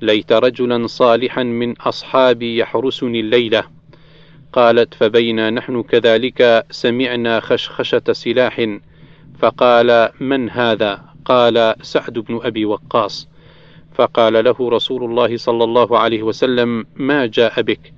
ليت 0.02 0.32
رجلا 0.32 0.86
صالحا 0.86 1.42
من 1.42 1.72
أصحابي 1.78 2.58
يحرسني 2.58 3.20
الليلة 3.20 3.75
قالت 4.52 4.94
فبينا 4.94 5.50
نحن 5.50 5.82
كذلك 5.82 6.66
سمعنا 6.70 7.40
خشخشة 7.40 8.02
سلاح. 8.12 8.78
فقال 9.38 10.08
من 10.20 10.50
هذا؟ 10.50 11.04
قال 11.24 11.74
سعد 11.82 12.18
بن 12.18 12.40
أبي 12.42 12.64
وقاص. 12.64 13.28
فقال 13.94 14.44
له 14.44 14.56
رسول 14.60 15.04
الله 15.04 15.36
صلى 15.36 15.64
الله 15.64 15.98
عليه 15.98 16.22
وسلم 16.22 16.86
ما 16.96 17.26
جاء 17.26 17.62
بك؟ 17.62 17.92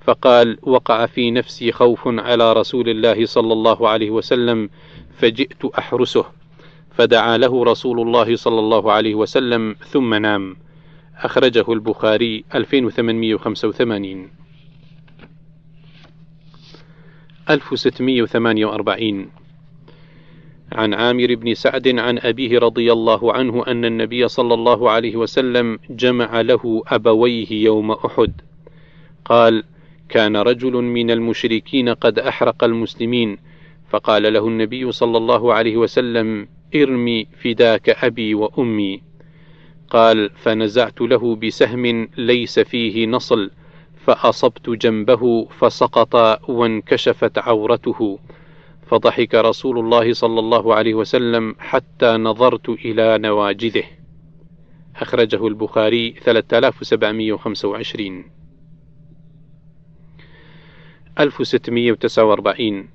فقال 0.00 0.58
وقع 0.62 1.06
في 1.06 1.30
نفسي 1.30 1.72
خوف 1.72 2.00
على 2.06 2.52
رسول 2.52 2.88
الله 2.88 3.26
صلى 3.26 3.52
الله 3.52 3.88
عليه 3.88 4.10
وسلم 4.10 4.70
فجئت 5.18 5.64
أحرسه. 5.64 6.24
فدعا 6.90 7.36
له 7.36 7.64
رسول 7.64 8.00
الله 8.00 8.36
صلى 8.36 8.58
الله 8.58 8.92
عليه 8.92 9.14
وسلم 9.14 9.76
ثم 9.88 10.14
نام. 10.14 10.56
أخرجه 11.22 11.72
البخاري 11.72 12.44
2885 12.54 14.30
1648 17.50 19.42
عن 20.72 20.94
عامر 20.94 21.34
بن 21.34 21.54
سعد 21.54 21.98
عن 21.98 22.18
أبيه 22.18 22.58
رضي 22.58 22.92
الله 22.92 23.32
عنه 23.32 23.66
أن 23.66 23.84
النبي 23.84 24.28
صلى 24.28 24.54
الله 24.54 24.90
عليه 24.90 25.16
وسلم 25.16 25.78
جمع 25.90 26.40
له 26.40 26.82
أبويه 26.86 27.52
يوم 27.52 27.90
أحد. 27.90 28.32
قال 29.24 29.64
كان 30.08 30.36
رجل 30.36 30.72
من 30.72 31.10
المشركين 31.10 31.88
قد 31.88 32.18
أحرق 32.18 32.64
المسلمين. 32.64 33.38
فقال 33.90 34.32
له 34.32 34.48
النبي 34.48 34.92
صلى 34.92 35.16
الله 35.18 35.54
عليه 35.54 35.76
وسلم 35.76 36.48
ارمي 36.74 37.26
فداك 37.44 37.90
أبي 37.90 38.34
وأمي. 38.34 39.02
قال 39.90 40.30
فنزعت 40.30 41.00
له 41.00 41.36
بسهم 41.36 42.08
ليس 42.16 42.58
فيه 42.58 43.06
نصل. 43.06 43.50
فأصبت 44.06 44.70
جنبه 44.70 45.44
فسقط 45.44 46.14
وانكشفت 46.48 47.38
عورته. 47.38 48.18
فضحك 48.86 49.34
رسول 49.34 49.78
الله 49.78 50.12
صلى 50.12 50.40
الله 50.40 50.74
عليه 50.74 50.94
وسلم 50.94 51.54
حتى 51.58 52.16
نظرت 52.16 52.68
إلى 52.68 53.18
نواجذه. 53.18 53.84
أخرجه 54.96 55.46
البخاري 55.46 56.14
3725 56.24 58.24
1649 61.20 62.88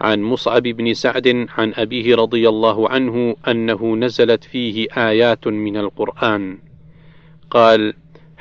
عن 0.00 0.22
مصعب 0.22 0.62
بن 0.62 0.94
سعد 0.94 1.46
عن 1.58 1.72
أبيه 1.74 2.16
رضي 2.16 2.48
الله 2.48 2.88
عنه 2.88 3.36
أنه 3.48 3.96
نزلت 3.96 4.44
فيه 4.44 4.86
آيات 4.96 5.48
من 5.48 5.76
القرآن. 5.76 6.58
قال 7.50 7.94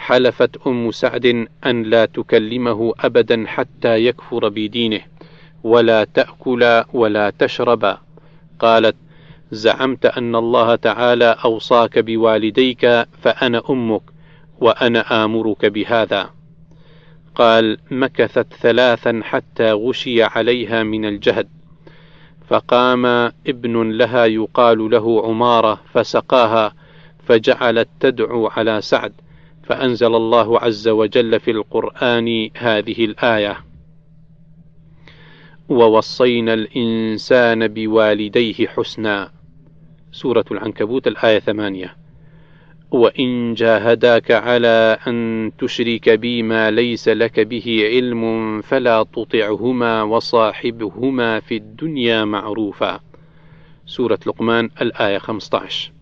حلفت 0.05 0.67
أم 0.67 0.91
سعد 0.91 1.47
أن 1.65 1.83
لا 1.83 2.05
تكلمه 2.05 2.93
أبدا 2.99 3.43
حتى 3.47 4.05
يكفر 4.05 4.49
بدينه 4.49 5.01
ولا 5.63 6.03
تأكل 6.03 6.83
ولا 6.93 7.33
تشرب. 7.39 7.97
قالت 8.59 8.95
زعمت 9.51 10.05
أن 10.05 10.35
الله 10.35 10.75
تعالى 10.75 11.35
أوصاك 11.45 11.99
بوالديك 11.99 13.07
فأنا 13.21 13.61
أمك 13.69 14.01
وأنا 14.59 15.25
آمرك 15.25 15.65
بهذا. 15.65 16.29
قال 17.35 17.77
مكثت 17.91 18.53
ثلاثا 18.53 19.21
حتى 19.23 19.71
غشي 19.71 20.23
عليها 20.23 20.83
من 20.83 21.05
الجهد. 21.05 21.47
فقام 22.47 23.05
ابن 23.47 23.91
لها 23.91 24.25
يقال 24.25 24.89
له 24.89 25.27
عمارة 25.27 25.81
فسقاها 25.93 26.73
فجعلت 27.27 27.87
تدعو 27.99 28.47
على 28.47 28.81
سعد. 28.81 29.13
فأنزل 29.65 30.15
الله 30.15 30.59
عز 30.59 30.87
وجل 30.87 31.39
في 31.39 31.51
القرآن 31.51 32.49
هذه 32.57 33.05
الآية: 33.05 33.57
ووصينا 35.69 36.53
الإنسان 36.53 37.67
بوالديه 37.67 38.67
حسنا. 38.67 39.31
سورة 40.11 40.45
العنكبوت 40.51 41.07
الآية 41.07 41.39
ثمانية. 41.39 41.97
وإن 42.91 43.53
جاهداك 43.53 44.31
على 44.31 44.97
أن 45.07 45.51
تشرك 45.57 46.09
بي 46.09 46.43
ما 46.43 46.71
ليس 46.71 47.07
لك 47.07 47.39
به 47.39 47.89
علم 47.91 48.61
فلا 48.61 49.03
تطعهما 49.03 50.03
وصاحبهما 50.03 51.39
في 51.39 51.57
الدنيا 51.57 52.25
معروفا. 52.25 52.99
سورة 53.85 54.19
لقمان 54.27 54.69
الآية 54.81 55.17
15. 55.17 55.94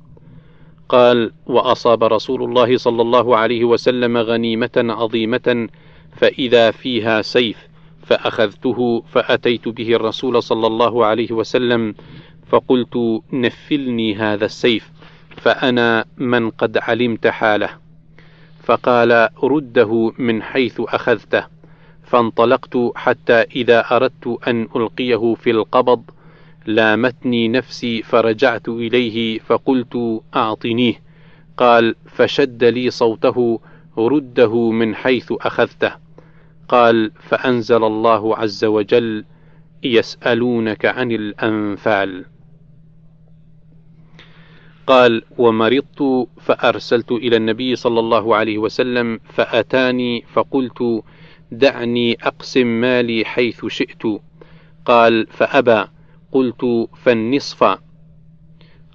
قال 0.94 1.32
وأصاب 1.46 2.04
رسول 2.04 2.44
الله 2.44 2.78
صلى 2.78 3.02
الله 3.02 3.38
عليه 3.38 3.64
وسلم 3.64 4.18
غنيمة 4.18 4.70
عظيمة 4.78 5.68
فإذا 6.16 6.72
فيها 6.72 7.22
سيف 7.22 7.58
فأخذته 8.06 9.04
فأتيت 9.12 9.68
به 9.68 9.96
الرسول 9.96 10.44
صلى 10.44 10.68
الله 10.68 11.06
عليه 11.06 11.32
وسلم 11.32 11.96
فقلت 12.50 13.22
نفلني 13.34 14.16
هذا 14.16 14.46
السيف 14.46 14.92
فأنا 15.38 16.06
من 16.18 16.50
قد 16.50 16.78
علمت 16.78 17.28
حاله. 17.28 17.70
فقال 18.64 19.30
رده 19.44 20.14
من 20.18 20.44
حيث 20.44 20.82
أخذته 20.82 21.44
فانطلقت 22.04 22.78
حتى 22.96 23.34
إذا 23.34 23.80
أردت 23.92 24.40
أن 24.48 24.68
ألقيه 24.76 25.34
في 25.34 25.52
القبض 25.52 26.04
لامتني 26.66 27.48
نفسي 27.48 28.02
فرجعت 28.02 28.70
إليه 28.70 29.40
فقلت 29.40 30.22
أعطنيه. 30.36 31.02
قال 31.58 31.96
فشد 32.06 32.64
لي 32.64 32.90
صوته 32.90 33.60
رده 33.98 34.72
من 34.72 34.96
حيث 34.96 35.34
أخذته. 35.42 35.92
قال 36.68 37.12
فأنزل 37.20 37.84
الله 37.84 38.38
عز 38.38 38.66
وجل 38.66 39.26
يسألونك 39.84 40.86
عن 40.86 41.12
الأنفال. 41.12 42.26
قال 44.88 45.24
ومرضت 45.38 46.28
فأرسلت 46.42 47.12
إلى 47.12 47.38
النبي 47.38 47.76
صلى 47.76 48.00
الله 48.00 48.36
عليه 48.36 48.58
وسلم 48.58 49.20
فأتاني 49.24 50.26
فقلت 50.34 51.04
دعني 51.52 52.18
أقسم 52.24 52.68
مالي 52.68 53.26
حيث 53.26 53.66
شئت. 53.66 54.04
قال 54.86 55.28
فأبى 55.28 55.86
قلت 56.34 56.90
فالنصف. 56.96 57.78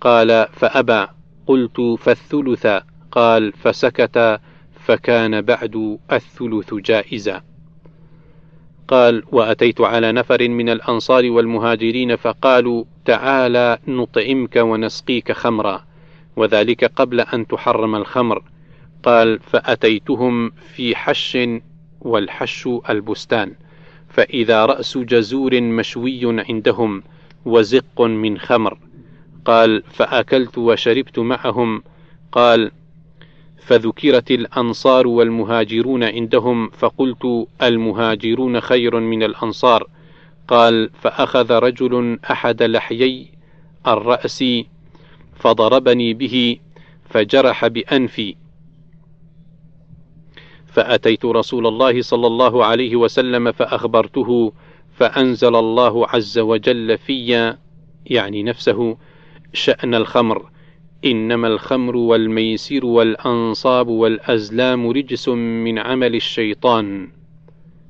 قال 0.00 0.46
فأبى. 0.52 1.06
قلت 1.46 1.80
فالثلث. 1.98 2.66
قال 3.10 3.52
فسكت. 3.52 4.40
فكان 4.80 5.40
بعد 5.42 5.98
الثلث 6.12 6.74
جائزا. 6.74 7.42
قال 8.88 9.22
وأتيت 9.32 9.80
على 9.80 10.12
نفر 10.12 10.48
من 10.48 10.68
الأنصار 10.68 11.30
والمهاجرين 11.30 12.16
فقالوا 12.16 12.84
تعالى 13.04 13.78
نطعمك 13.88 14.56
ونسقيك 14.56 15.32
خمرا 15.32 15.84
وذلك 16.36 16.84
قبل 16.84 17.20
أن 17.20 17.46
تحرم 17.46 17.94
الخمر. 17.94 18.42
قال 19.02 19.40
فأتيتهم 19.40 20.50
في 20.50 20.96
حش 20.96 21.38
والحش 22.00 22.68
البستان 22.90 23.54
فإذا 24.08 24.66
رأس 24.66 24.98
جزور 24.98 25.60
مشوي 25.60 26.42
عندهم 26.48 27.02
وزق 27.48 28.00
من 28.00 28.38
خمر. 28.38 28.78
قال 29.44 29.82
فأكلت 29.82 30.58
وشربت 30.58 31.18
معهم. 31.18 31.82
قال 32.32 32.70
فذكرت 33.58 34.30
الأنصار 34.30 35.06
والمهاجرون 35.06 36.04
عندهم 36.04 36.70
فقلت 36.70 37.46
المهاجرون 37.62 38.60
خير 38.60 39.00
من 39.00 39.22
الأنصار. 39.22 39.86
قال 40.48 40.90
فأخذ 41.02 41.52
رجل 41.52 42.18
أحد 42.30 42.62
لحيي 42.62 43.30
الرأس 43.86 44.44
فضربني 45.36 46.14
به 46.14 46.58
فجرح 47.10 47.66
بأنفي. 47.66 48.36
فأتيت 50.66 51.24
رسول 51.24 51.66
الله 51.66 52.02
صلى 52.02 52.26
الله 52.26 52.64
عليه 52.64 52.96
وسلم 52.96 53.52
فأخبرته 53.52 54.52
فأنزل 54.98 55.56
الله 55.56 56.08
عز 56.08 56.38
وجل 56.38 56.98
في 56.98 57.54
يعني 58.06 58.42
نفسه 58.42 58.96
شأن 59.52 59.94
الخمر. 59.94 60.50
إنما 61.04 61.48
الخمر 61.48 61.96
والميسر 61.96 62.86
والأنصاب 62.86 63.88
والأزلام 63.88 64.90
رجس 64.90 65.28
من 65.28 65.78
عمل 65.78 66.14
الشيطان. 66.14 67.08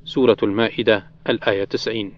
سورة 0.05 0.37
المائدة 0.43 1.07
الآية 1.29 1.63
90 1.63 2.11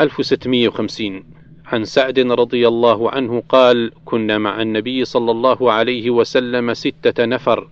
1650 0.00 1.24
عن 1.66 1.84
سعد 1.84 2.18
رضي 2.18 2.68
الله 2.68 3.10
عنه 3.10 3.42
قال 3.48 3.92
كنا 4.04 4.38
مع 4.38 4.62
النبي 4.62 5.04
صلى 5.04 5.30
الله 5.30 5.72
عليه 5.72 6.10
وسلم 6.10 6.74
ستة 6.74 7.24
نفر 7.24 7.68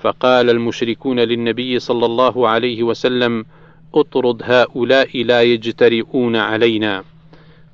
فقال 0.00 0.50
المشركون 0.50 1.20
للنبي 1.20 1.78
صلى 1.78 2.06
الله 2.06 2.48
عليه 2.48 2.82
وسلم 2.82 3.44
أطرد 3.94 4.42
هؤلاء 4.42 5.22
لا 5.22 5.42
يجترئون 5.42 6.36
علينا. 6.36 7.04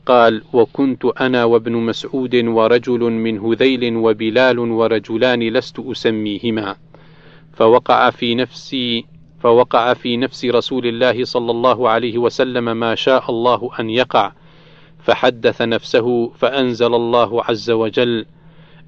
قال 0.07 0.43
وكنت 0.53 1.05
أنا 1.05 1.45
وابن 1.45 1.73
مسعود 1.73 2.35
ورجل 2.35 3.01
من 3.01 3.39
هذيل 3.39 3.97
وبلال 3.97 4.59
ورجلان 4.59 5.43
لست 5.43 5.79
أسميهما. 5.79 6.77
فوقع 7.53 8.11
في 8.11 8.35
نفسي 8.35 9.05
فوقع 9.41 9.95
في 9.95 10.17
نفس 10.17 10.45
رسول 10.45 10.87
الله 10.87 11.25
صلى 11.25 11.51
الله 11.51 11.89
عليه 11.89 12.19
وسلم 12.19 12.77
ما 12.77 12.95
شاء 12.95 13.31
الله 13.31 13.71
أن 13.81 13.91
يقع. 13.91 14.33
فحدث 14.99 15.63
نفسه 15.63 16.29
فأنزل 16.29 16.95
الله 16.95 17.45
عز 17.45 17.71
وجل 17.71 18.27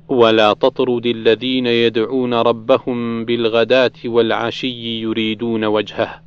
ولا 0.08 0.52
تطرد 0.52 1.06
الذين 1.06 1.66
يدعون 1.66 2.34
ربهم 2.34 3.24
بالغداة 3.24 3.92
والعشي 4.04 5.00
يريدون 5.00 5.64
وجهه. 5.64 6.21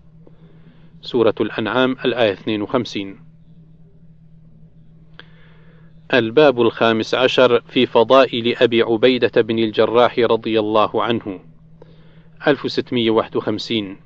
سورة 1.05 1.35
الأنعام 1.41 1.95
الآية 2.05 2.33
52 2.33 3.19
الباب 6.13 6.61
الخامس 6.61 7.15
عشر 7.15 7.61
في 7.61 7.85
فضائل 7.85 8.55
أبي 8.57 8.81
عبيدة 8.81 9.41
بن 9.41 9.59
الجراح 9.59 10.19
رضي 10.19 10.59
الله 10.59 11.03
عنه. 11.03 11.39
1651 12.47 13.97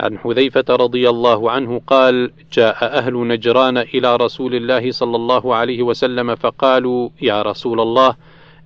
عن 0.00 0.18
حذيفة 0.18 0.64
رضي 0.70 1.08
الله 1.08 1.50
عنه 1.50 1.80
قال: 1.86 2.32
جاء 2.52 2.98
أهل 2.98 3.28
نجران 3.28 3.78
إلى 3.78 4.16
رسول 4.16 4.54
الله 4.54 4.90
صلى 4.90 5.16
الله 5.16 5.54
عليه 5.54 5.82
وسلم 5.82 6.34
فقالوا: 6.34 7.10
يا 7.22 7.42
رسول 7.42 7.80
الله 7.80 8.16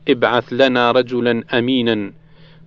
ابعث 0.09 0.53
لنا 0.53 0.93
رجلا 0.93 1.45
أمينا 1.59 2.13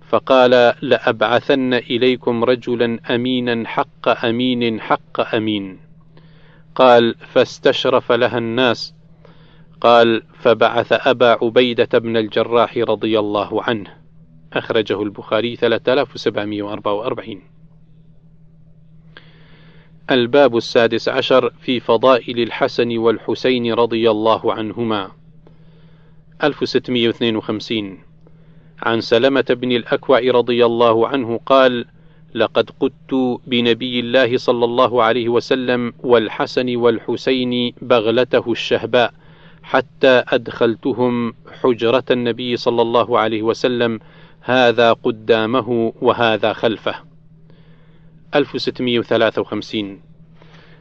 فقال 0.08 0.74
لأبعثن 0.82 1.74
إليكم 1.74 2.44
رجلا 2.44 3.14
أمينا 3.14 3.68
حق 3.68 4.24
أمين 4.24 4.80
حق 4.80 5.34
أمين. 5.34 5.78
قال 6.74 7.14
فاستشرف 7.14 8.12
لها 8.12 8.38
الناس. 8.38 8.94
قال 9.80 10.22
فبعث 10.34 10.92
أبا 10.92 11.38
عبيدة 11.42 11.98
بن 11.98 12.16
الجراح 12.16 12.76
رضي 12.76 13.18
الله 13.18 13.62
عنه. 13.62 13.96
أخرجه 14.52 15.02
البخاري 15.02 15.56
3744 15.56 17.42
الباب 20.10 20.56
السادس 20.56 21.08
عشر 21.08 21.50
في 21.60 21.80
فضائل 21.80 22.40
الحسن 22.40 22.98
والحسين 22.98 23.72
رضي 23.72 24.10
الله 24.10 24.52
عنهما. 24.54 25.10
1652 26.42 28.05
عن 28.82 29.00
سلمة 29.00 29.44
بن 29.50 29.72
الأكوع 29.72 30.20
رضي 30.20 30.66
الله 30.66 31.08
عنه 31.08 31.40
قال: 31.46 31.84
لقد 32.34 32.70
قدت 32.80 33.40
بنبي 33.46 34.00
الله 34.00 34.36
صلى 34.36 34.64
الله 34.64 35.02
عليه 35.02 35.28
وسلم 35.28 35.92
والحسن 36.02 36.76
والحسين 36.76 37.72
بغلته 37.82 38.52
الشهباء 38.52 39.14
حتى 39.62 40.22
أدخلتهم 40.28 41.34
حجرة 41.62 42.04
النبي 42.10 42.56
صلى 42.56 42.82
الله 42.82 43.18
عليه 43.18 43.42
وسلم 43.42 44.00
هذا 44.40 44.92
قدامه 44.92 45.92
وهذا 46.00 46.52
خلفه. 46.52 46.94
1653 48.34 50.00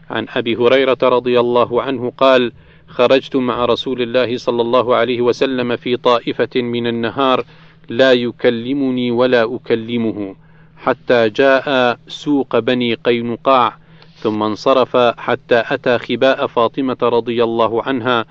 عن 0.09 0.25
أبي 0.35 0.55
هريرة 0.55 0.97
رضي 1.03 1.39
الله 1.39 1.81
عنه 1.81 2.13
قال: 2.17 2.51
خرجت 2.87 3.35
مع 3.35 3.65
رسول 3.65 4.01
الله 4.01 4.37
صلى 4.37 4.61
الله 4.61 4.95
عليه 4.95 5.21
وسلم 5.21 5.75
في 5.75 5.97
طائفة 5.97 6.61
من 6.61 6.87
النهار 6.87 7.45
لا 7.89 8.13
يكلمني 8.13 9.11
ولا 9.11 9.55
أكلمه 9.55 10.35
حتى 10.77 11.29
جاء 11.29 11.97
سوق 12.07 12.59
بني 12.59 12.93
قينقاع 12.93 13.77
ثم 14.15 14.43
انصرف 14.43 14.97
حتى 14.97 15.63
أتى 15.65 15.97
خباء 15.97 16.47
فاطمة 16.47 16.97
رضي 17.03 17.43
الله 17.43 17.83
عنها 17.83 18.25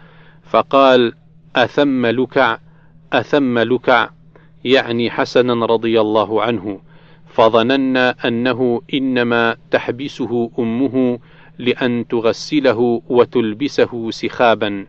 فقال 0.50 1.12
أثم 1.56 2.06
لكع 2.06 2.58
أثم 3.12 3.58
لكع 3.58 4.10
يعني 4.64 5.10
حسنا 5.10 5.66
رضي 5.66 6.00
الله 6.00 6.42
عنه 6.42 6.80
فظننا 7.28 8.14
أنه 8.28 8.82
إنما 8.94 9.56
تحبسه 9.70 10.50
أمه 10.58 11.18
لأن 11.58 12.08
تغسله 12.08 13.02
وتلبسه 13.08 14.10
سخابا 14.10 14.86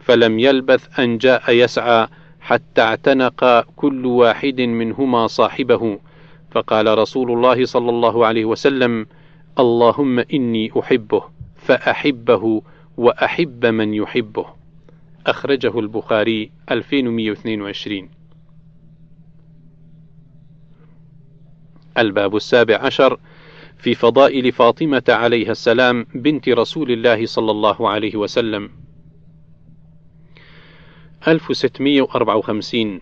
فلم 0.00 0.38
يلبث 0.38 1.00
أن 1.00 1.18
جاء 1.18 1.52
يسعى 1.52 2.08
حتى 2.46 2.82
اعتنق 2.82 3.60
كل 3.76 4.06
واحد 4.06 4.60
منهما 4.60 5.26
صاحبه. 5.26 5.98
فقال 6.50 6.98
رسول 6.98 7.32
الله 7.32 7.64
صلى 7.64 7.90
الله 7.90 8.26
عليه 8.26 8.44
وسلم 8.44 9.06
اللهم 9.58 10.18
إني 10.18 10.70
أحبه 10.80 11.22
فأحبه 11.56 12.62
وأحب 12.96 13.66
من 13.66 13.94
يحبه. 13.94 14.46
أخرجه 15.26 15.78
البخاري 15.78 16.50
2122 16.70 18.08
الباب 21.98 22.36
السابع 22.36 22.76
عشر. 22.76 23.18
في 23.78 23.94
فضائل 23.94 24.52
فاطمة 24.52 25.02
عليها 25.08 25.50
السلام 25.52 26.06
بنت 26.14 26.48
رسول 26.48 26.90
الله 26.90 27.26
صلى 27.26 27.50
الله 27.50 27.88
عليه 27.88 28.16
وسلم. 28.16 28.70
1654 31.28 33.00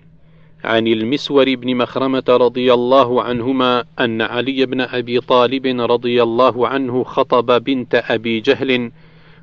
عن 0.64 0.86
المسور 0.86 1.54
بن 1.54 1.76
مخرمة 1.76 2.24
رضي 2.28 2.74
الله 2.74 3.22
عنهما 3.22 3.84
أن 4.00 4.22
علي 4.22 4.66
بن 4.66 4.80
أبي 4.80 5.20
طالب 5.20 5.66
رضي 5.66 6.22
الله 6.22 6.68
عنه 6.68 7.04
خطب 7.04 7.64
بنت 7.64 8.02
أبي 8.08 8.40
جهل 8.40 8.90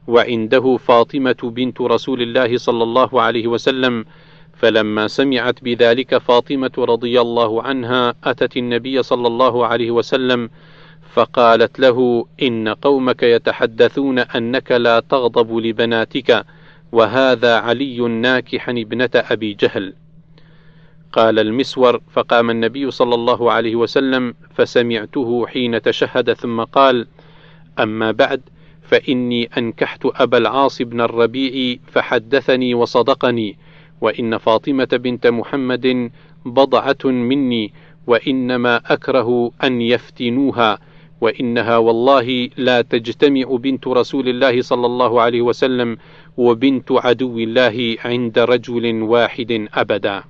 وعنده 0.07 0.77
فاطمة 0.77 1.35
بنت 1.43 1.81
رسول 1.81 2.21
الله 2.21 2.57
صلى 2.57 2.83
الله 2.83 3.21
عليه 3.21 3.47
وسلم 3.47 4.05
فلما 4.53 5.07
سمعت 5.07 5.63
بذلك 5.63 6.17
فاطمة 6.17 6.71
رضي 6.77 7.21
الله 7.21 7.63
عنها 7.63 8.13
أتت 8.23 8.57
النبي 8.57 9.03
صلى 9.03 9.27
الله 9.27 9.65
عليه 9.65 9.91
وسلم 9.91 10.49
فقالت 11.13 11.79
له 11.79 12.25
إن 12.41 12.67
قومك 12.69 13.23
يتحدثون 13.23 14.19
أنك 14.19 14.71
لا 14.71 14.99
تغضب 14.99 15.57
لبناتك. 15.57 16.45
وهذا 16.91 17.55
علي 17.55 17.99
ناكحا 17.99 18.71
ابنة 18.71 19.09
أبي 19.15 19.53
جهل. 19.53 19.93
قال 21.13 21.39
المسور 21.39 22.01
فقام 22.11 22.49
النبي 22.49 22.91
صلى 22.91 23.15
الله 23.15 23.51
عليه 23.51 23.75
وسلم 23.75 24.33
فسمعته 24.55 25.47
حين 25.47 25.81
تشهد 25.81 26.33
ثم 26.33 26.63
قال 26.63 27.07
أما 27.79 28.11
بعد 28.11 28.41
فإني 28.81 29.49
أنكحت 29.57 30.01
أبا 30.05 30.37
العاص 30.37 30.81
بن 30.81 31.01
الربيع 31.01 31.77
فحدثني 31.87 32.73
وصدقني 32.73 33.57
وإن 34.01 34.37
فاطمة 34.37 34.87
بنت 34.91 35.27
محمد 35.27 36.11
بضعة 36.45 37.05
مني 37.05 37.73
وإنما 38.07 38.81
أكره 38.85 39.51
أن 39.63 39.81
يفتنوها 39.81 40.79
وإنها 41.21 41.77
والله 41.77 42.49
لا 42.57 42.81
تجتمع 42.81 43.43
بنت 43.55 43.87
رسول 43.87 44.29
الله 44.29 44.61
صلى 44.61 44.85
الله 44.85 45.21
عليه 45.21 45.41
وسلم 45.41 45.97
وبنت 46.37 46.91
عدو 46.91 47.39
الله 47.39 47.97
عند 48.05 48.39
رجل 48.39 49.01
واحد 49.01 49.67
أبدا. 49.73 50.23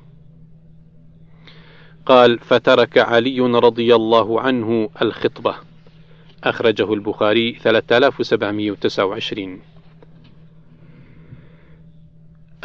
قال 2.06 2.40
فترك 2.40 2.98
علي 2.98 3.40
رضي 3.40 3.96
الله 3.96 4.42
عنه 4.42 4.90
الخطبة 5.02 5.56
أخرجه 6.44 6.94
البخاري 6.94 7.54
3729 7.54 9.62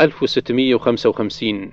1655 0.01 1.71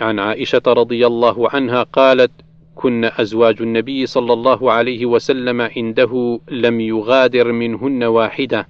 عن 0.00 0.18
عائشة 0.18 0.62
رضي 0.66 1.06
الله 1.06 1.50
عنها 1.50 1.82
قالت: 1.82 2.30
كن 2.74 3.04
أزواج 3.04 3.62
النبي 3.62 4.06
صلى 4.06 4.32
الله 4.32 4.72
عليه 4.72 5.06
وسلم 5.06 5.60
عنده 5.60 6.40
لم 6.50 6.80
يغادر 6.80 7.52
منهن 7.52 8.04
واحدة، 8.04 8.68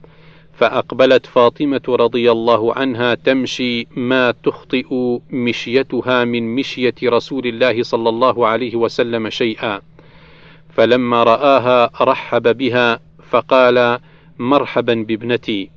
فأقبلت 0.61 1.27
فاطمة 1.27 1.83
رضي 1.89 2.33
الله 2.33 2.75
عنها 2.75 3.15
تمشي 3.15 3.87
ما 3.97 4.31
تخطئ 4.31 5.19
مشيتها 5.31 6.25
من 6.25 6.55
مشية 6.55 6.95
رسول 7.05 7.47
الله 7.47 7.83
صلى 7.83 8.09
الله 8.09 8.47
عليه 8.47 8.77
وسلم 8.77 9.31
شيئا، 9.31 9.81
فلما 10.69 11.23
رآها 11.23 11.91
رحب 12.01 12.57
بها 12.57 13.01
فقال: 13.31 13.99
مرحبا 14.39 14.95
بابنتي. 15.09 15.71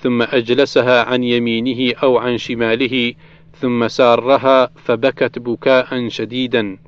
ثم 0.00 0.22
أجلسها 0.22 1.04
عن 1.04 1.24
يمينه 1.24 1.94
أو 2.02 2.18
عن 2.18 2.38
شماله 2.38 3.14
ثم 3.60 3.88
سارها 3.88 4.70
فبكت 4.84 5.38
بكاء 5.38 6.08
شديدا. 6.08 6.78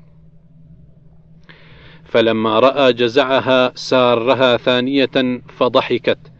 فلما 2.05 2.59
رأى 2.59 2.93
جزعها 2.93 3.71
سارها 3.75 4.57
ثانية 4.57 5.41
فضحكت. 5.57 6.30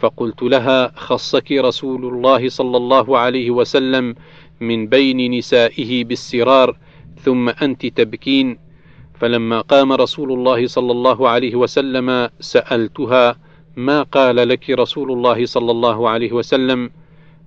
فقلت 0.00 0.42
لها 0.42 0.92
خصك 0.96 1.52
رسول 1.52 2.04
الله 2.04 2.48
صلى 2.48 2.76
الله 2.76 3.18
عليه 3.18 3.50
وسلم 3.50 4.14
من 4.60 4.86
بين 4.86 5.38
نسائه 5.38 6.04
بالسرار 6.04 6.76
ثم 7.20 7.48
أنت 7.48 7.86
تبكين. 7.86 8.58
فلما 9.14 9.60
قام 9.60 9.92
رسول 9.92 10.32
الله 10.32 10.66
صلى 10.66 10.92
الله 10.92 11.28
عليه 11.28 11.54
وسلم 11.54 12.30
سألتها 12.40 13.36
ما 13.76 14.02
قال 14.02 14.36
لك 14.48 14.70
رسول 14.70 15.12
الله 15.12 15.46
صلى 15.46 15.70
الله 15.70 16.08
عليه 16.08 16.32
وسلم؟ 16.32 16.90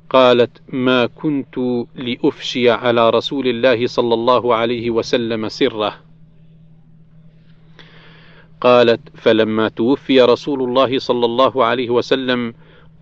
قالت 0.10 0.62
ما 0.70 1.06
كنت 1.06 1.58
لأفشي 1.96 2.70
على 2.70 3.10
رسول 3.10 3.48
الله 3.48 3.88
صلى 3.88 4.14
الله 4.14 4.56
عليه 4.56 4.90
وسلم 4.90 5.50
سره. 5.50 6.11
قالت 8.62 9.02
فلما 9.16 9.68
توفي 9.68 10.22
رسول 10.22 10.64
الله 10.64 11.00
صلى 11.00 11.26
الله 11.26 11.66
عليه 11.66 11.90
وسلم 11.90 12.54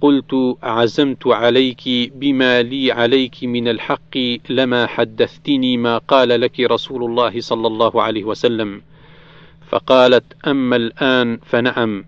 قلت 0.01 0.57
عزمت 0.64 1.28
عليك 1.28 1.84
بما 2.16 2.62
لي 2.62 2.91
عليك 2.91 3.43
من 3.43 3.68
الحق 3.68 4.18
لما 4.49 4.88
حدثتني 4.88 5.78
ما 5.78 5.97
قال 5.97 6.41
لك 6.41 6.60
رسول 6.60 7.03
الله 7.03 7.41
صلى 7.41 7.68
الله 7.68 8.03
عليه 8.03 8.24
وسلم. 8.24 8.82
فقالت 9.70 10.24
أما 10.47 10.76
الآن 10.76 11.39
فنعم 11.45 12.05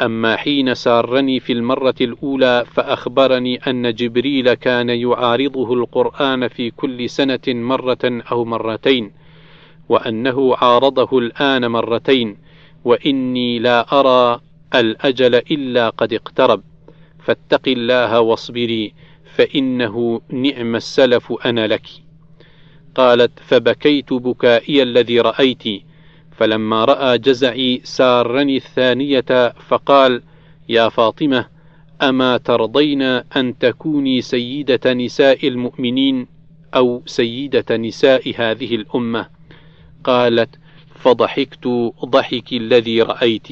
أما 0.00 0.36
حين 0.36 0.74
سارني 0.74 1.40
في 1.40 1.52
المرة 1.52 1.94
الأولى 2.00 2.64
فأخبرني 2.72 3.56
أن 3.56 3.94
جبريل 3.94 4.54
كان 4.54 4.88
يعارضه 4.88 5.74
القرآن 5.74 6.48
في 6.48 6.70
كل 6.70 7.10
سنة 7.10 7.46
مرة 7.48 8.22
أو 8.32 8.44
مرتين، 8.44 9.10
وأنه 9.88 10.56
عارضه 10.56 11.18
الآن 11.18 11.70
مرتين، 11.70 12.36
وإني 12.86 13.58
لا 13.58 14.00
أرى 14.00 14.40
الأجل 14.74 15.34
إلا 15.34 15.88
قد 15.88 16.12
اقترب، 16.12 16.62
فاتق 17.18 17.62
الله 17.68 18.20
واصبري، 18.20 18.94
فإنه 19.34 20.20
نعم 20.28 20.76
السلف 20.76 21.32
أنا 21.46 21.66
لك. 21.66 21.86
قالت: 22.94 23.32
فبكيت 23.38 24.12
بكائي 24.12 24.82
الذي 24.82 25.20
رأيت، 25.20 25.64
فلما 26.36 26.84
رأى 26.84 27.18
جزعي 27.18 27.80
سارني 27.84 28.56
الثانية 28.56 29.54
فقال: 29.68 30.22
يا 30.68 30.88
فاطمة 30.88 31.46
أما 32.02 32.36
ترضين 32.36 33.02
أن 33.02 33.58
تكوني 33.58 34.20
سيدة 34.20 34.92
نساء 34.92 35.48
المؤمنين 35.48 36.26
أو 36.74 37.02
سيدة 37.06 37.76
نساء 37.76 38.34
هذه 38.36 38.74
الأمة؟ 38.74 39.26
قالت: 40.04 40.50
فضحكت 41.06 41.66
ضحك 42.04 42.52
الذي 42.52 43.02
رأيت. 43.02 43.48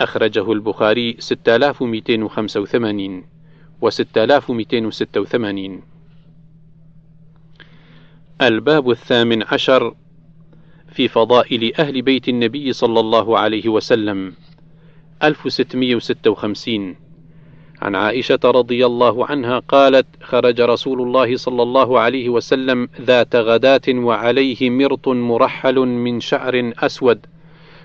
أخرجه 0.00 0.52
البخاري 0.52 1.16
6285 1.18 3.24
و 3.80 3.90
6286 3.90 5.82
الباب 8.42 8.90
الثامن 8.90 9.42
عشر 9.42 9.94
في 10.88 11.08
فضائل 11.08 11.72
أهل 11.78 12.02
بيت 12.02 12.28
النبي 12.28 12.72
صلى 12.72 13.00
الله 13.00 13.38
عليه 13.38 13.68
وسلم 13.68 14.34
1656 15.22 16.96
عن 17.82 17.94
عائشة 17.94 18.38
رضي 18.44 18.86
الله 18.86 19.26
عنها 19.26 19.58
قالت: 19.58 20.06
خرج 20.22 20.60
رسول 20.60 21.02
الله 21.02 21.36
صلى 21.36 21.62
الله 21.62 22.00
عليه 22.00 22.28
وسلم 22.28 22.88
ذات 23.00 23.36
غداة 23.36 23.88
وعليه 23.88 24.70
مرط 24.70 25.08
مرحل 25.08 25.78
من 25.78 26.20
شعر 26.20 26.72
أسود، 26.78 27.26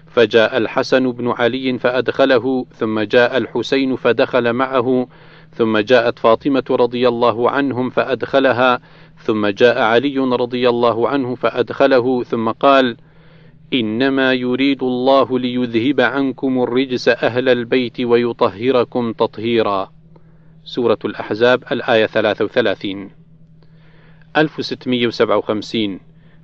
فجاء 0.08 0.58
الحسن 0.58 1.12
بن 1.12 1.28
علي 1.28 1.78
فأدخله، 1.78 2.66
ثم 2.76 3.00
جاء 3.00 3.38
الحسين 3.38 3.96
فدخل 3.96 4.54
معه، 4.54 5.08
ثم 5.54 5.78
جاءت 5.78 6.20
فاطمة 6.20 6.64
رضي 6.72 7.08
الله 7.08 7.50
عنهم 7.50 7.90
فأدخلها، 7.90 8.80
ثم 9.18 9.48
جاء 9.48 9.82
علي 9.82 10.18
رضي 10.18 10.70
الله 10.70 11.10
عنه 11.10 11.36
فأدخله 11.36 12.24
ثم 12.24 12.50
قال: 12.50 12.98
إنما 13.74 14.34
يريد 14.34 14.84
الله 14.84 15.40
ليذهب 15.40 16.02
عنكم 16.02 16.64
الرجس 16.64 17.08
أهل 17.08 17.50
البيت 17.50 18.02
ويطهركم 18.02 19.14
تطهيرا. 19.14 19.92
سورة 20.66 20.98
الأحزاب 21.06 21.64
الآية 21.72 22.06
33 22.06 23.10
1657 24.38 26.00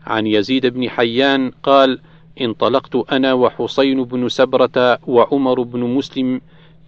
عن 0.05 0.27
يزيد 0.27 0.65
بن 0.65 0.89
حيان 0.89 1.51
قال: 1.63 1.99
انطلقت 2.41 2.95
أنا 3.11 3.33
وحسين 3.33 4.03
بن 4.03 4.29
سبرة 4.29 4.99
وعمر 5.07 5.61
بن 5.61 5.79
مسلم 5.79 6.41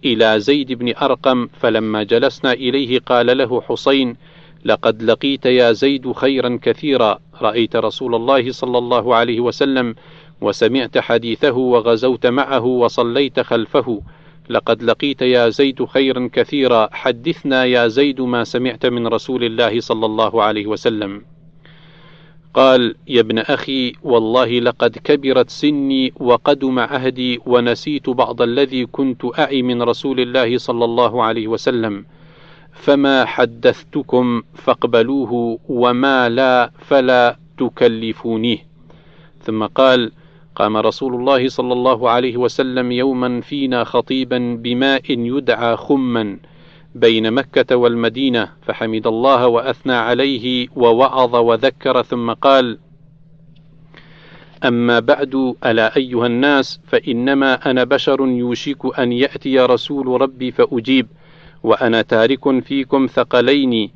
إلى 0.04 0.40
زيد 0.40 0.72
بن 0.72 0.94
أرقم 1.02 1.46
فلما 1.46 2.02
جلسنا 2.02 2.52
إليه 2.52 2.98
قال 2.98 3.38
له 3.38 3.60
حسين: 3.60 4.16
لقد 4.64 5.02
لقيت 5.02 5.46
يا 5.46 5.72
زيد 5.72 6.12
خيرا 6.12 6.58
كثيرا. 6.62 7.18
رأيت 7.42 7.76
رسول 7.76 8.14
الله 8.14 8.52
صلى 8.52 8.78
الله 8.78 9.14
عليه 9.14 9.40
وسلم 9.40 9.94
وسمعت 10.40 10.98
حديثه 10.98 11.56
وغزوت 11.56 12.26
معه 12.26 12.64
وصليت 12.64 13.40
خلفه. 13.40 14.02
لقد 14.50 14.82
لقيت 14.82 15.22
يا 15.22 15.48
زيد 15.48 15.84
خيرا 15.84 16.30
كثيرا. 16.32 16.88
حدثنا 16.92 17.64
يا 17.64 17.88
زيد 17.88 18.20
ما 18.20 18.44
سمعت 18.44 18.86
من 18.86 19.06
رسول 19.06 19.44
الله 19.44 19.80
صلى 19.80 20.06
الله 20.06 20.42
عليه 20.42 20.66
وسلم. 20.66 21.22
قال 22.54 22.94
يا 23.08 23.20
ابن 23.20 23.38
أخي 23.38 23.92
والله 24.02 24.60
لقد 24.60 24.98
كبرت 25.04 25.50
سني 25.50 26.12
وقدم 26.16 26.78
عهدي 26.78 27.40
ونسيت 27.46 28.10
بعض 28.10 28.42
الذي 28.42 28.86
كنت 28.86 29.38
أعي 29.38 29.62
من 29.62 29.82
رسول 29.82 30.20
الله 30.20 30.58
صلى 30.58 30.84
الله 30.84 31.24
عليه 31.24 31.48
وسلم. 31.48 32.04
فما 32.72 33.24
حدثتكم 33.24 34.42
فاقبلوه 34.54 35.58
وما 35.68 36.28
لا 36.28 36.70
فلا 36.78 37.38
تكلفونيه. 37.58 38.58
ثم 39.42 39.66
قال 39.66 40.12
قام 40.54 40.76
رسول 40.76 41.14
الله 41.14 41.48
صلى 41.48 41.72
الله 41.72 42.10
عليه 42.10 42.36
وسلم 42.36 42.92
يوما 42.92 43.40
فينا 43.40 43.84
خطيبا 43.84 44.58
بماء 44.62 45.02
يدعى 45.10 45.76
خما 45.76 46.38
بين 46.94 47.30
مكة 47.30 47.76
والمدينة 47.76 48.48
فحمد 48.62 49.06
الله 49.06 49.46
وأثنى 49.46 49.92
عليه 49.92 50.68
ووعظ 50.76 51.36
وذكر 51.36 52.02
ثم 52.02 52.32
قال: 52.32 52.78
أما 54.64 55.00
بعد 55.00 55.54
ألا 55.66 55.96
أيها 55.96 56.26
الناس 56.26 56.80
فإنما 56.86 57.70
أنا 57.70 57.84
بشر 57.84 58.20
يوشك 58.28 58.98
أن 58.98 59.12
يأتي 59.12 59.60
رسول 59.60 60.20
ربي 60.20 60.50
فأجيب 60.50 61.06
وأنا 61.62 62.02
تارك 62.02 62.60
فيكم 62.64 63.06
ثقلين 63.06 63.90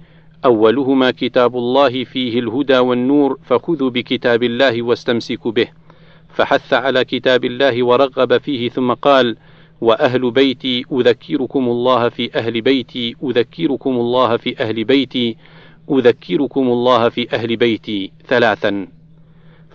أولهما 0.45 1.11
كتاب 1.11 1.57
الله 1.57 2.05
فيه 2.05 2.39
الهدى 2.39 2.79
والنور 2.79 3.39
فخذوا 3.43 3.91
بكتاب 3.91 4.43
الله 4.43 4.83
واستمسكوا 4.83 5.53
به. 5.53 5.69
فحث 6.35 6.73
على 6.73 7.05
كتاب 7.05 7.45
الله 7.45 7.83
ورغب 7.83 8.39
فيه 8.39 8.69
ثم 8.69 8.93
قال: 8.93 9.37
وأهل 9.81 10.31
بيتي 10.31 10.85
أذكركم 10.93 11.69
الله 11.69 12.09
في 12.09 12.35
أهل 12.35 12.61
بيتي 12.61 13.17
أذكركم 13.25 13.91
الله 13.91 14.37
في 14.37 14.59
أهل 14.61 14.85
بيتي 14.85 15.37
أذكركم 15.91 16.69
الله 16.69 17.09
في 17.09 17.29
أهل 17.33 17.57
بيتي 17.57 18.13
ثلاثا. 18.27 18.87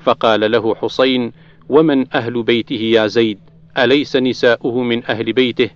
فقال 0.04 0.52
له 0.52 0.76
حسين 0.76 1.32
ومن 1.70 2.06
أهل 2.14 2.44
بيته 2.44 2.82
يا 2.82 3.08
زيد؟ 3.08 3.40
أليس 3.78 4.16
نساؤه 4.16 4.84
من 4.84 5.06
أهل 5.06 5.34
بيته؟ 5.34 5.70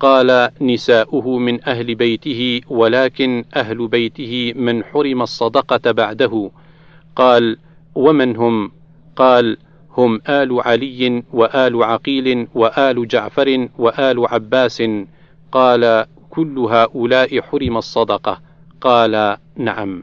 قال 0.00 0.50
نساؤه 0.60 1.38
من 1.38 1.68
أهل 1.68 1.94
بيته 1.94 2.60
ولكن 2.68 3.44
أهل 3.56 3.88
بيته 3.88 4.52
من 4.56 4.84
حرم 4.84 5.22
الصدقة 5.22 5.90
بعده. 5.90 6.50
قال 7.16 7.56
ومن 7.94 8.36
هم؟ 8.36 8.72
قال 9.16 9.56
هم 9.98 10.20
آل 10.28 10.60
علي 10.60 11.22
وآل 11.32 11.82
عقيل 11.82 12.48
وآل 12.54 13.08
جعفر 13.08 13.68
وآل 13.78 14.26
عباس. 14.28 14.82
قال 15.52 16.06
كل 16.30 16.58
هؤلاء 16.58 17.40
حرم 17.40 17.76
الصدقة. 17.76 18.40
قال 18.80 19.36
نعم. 19.56 20.02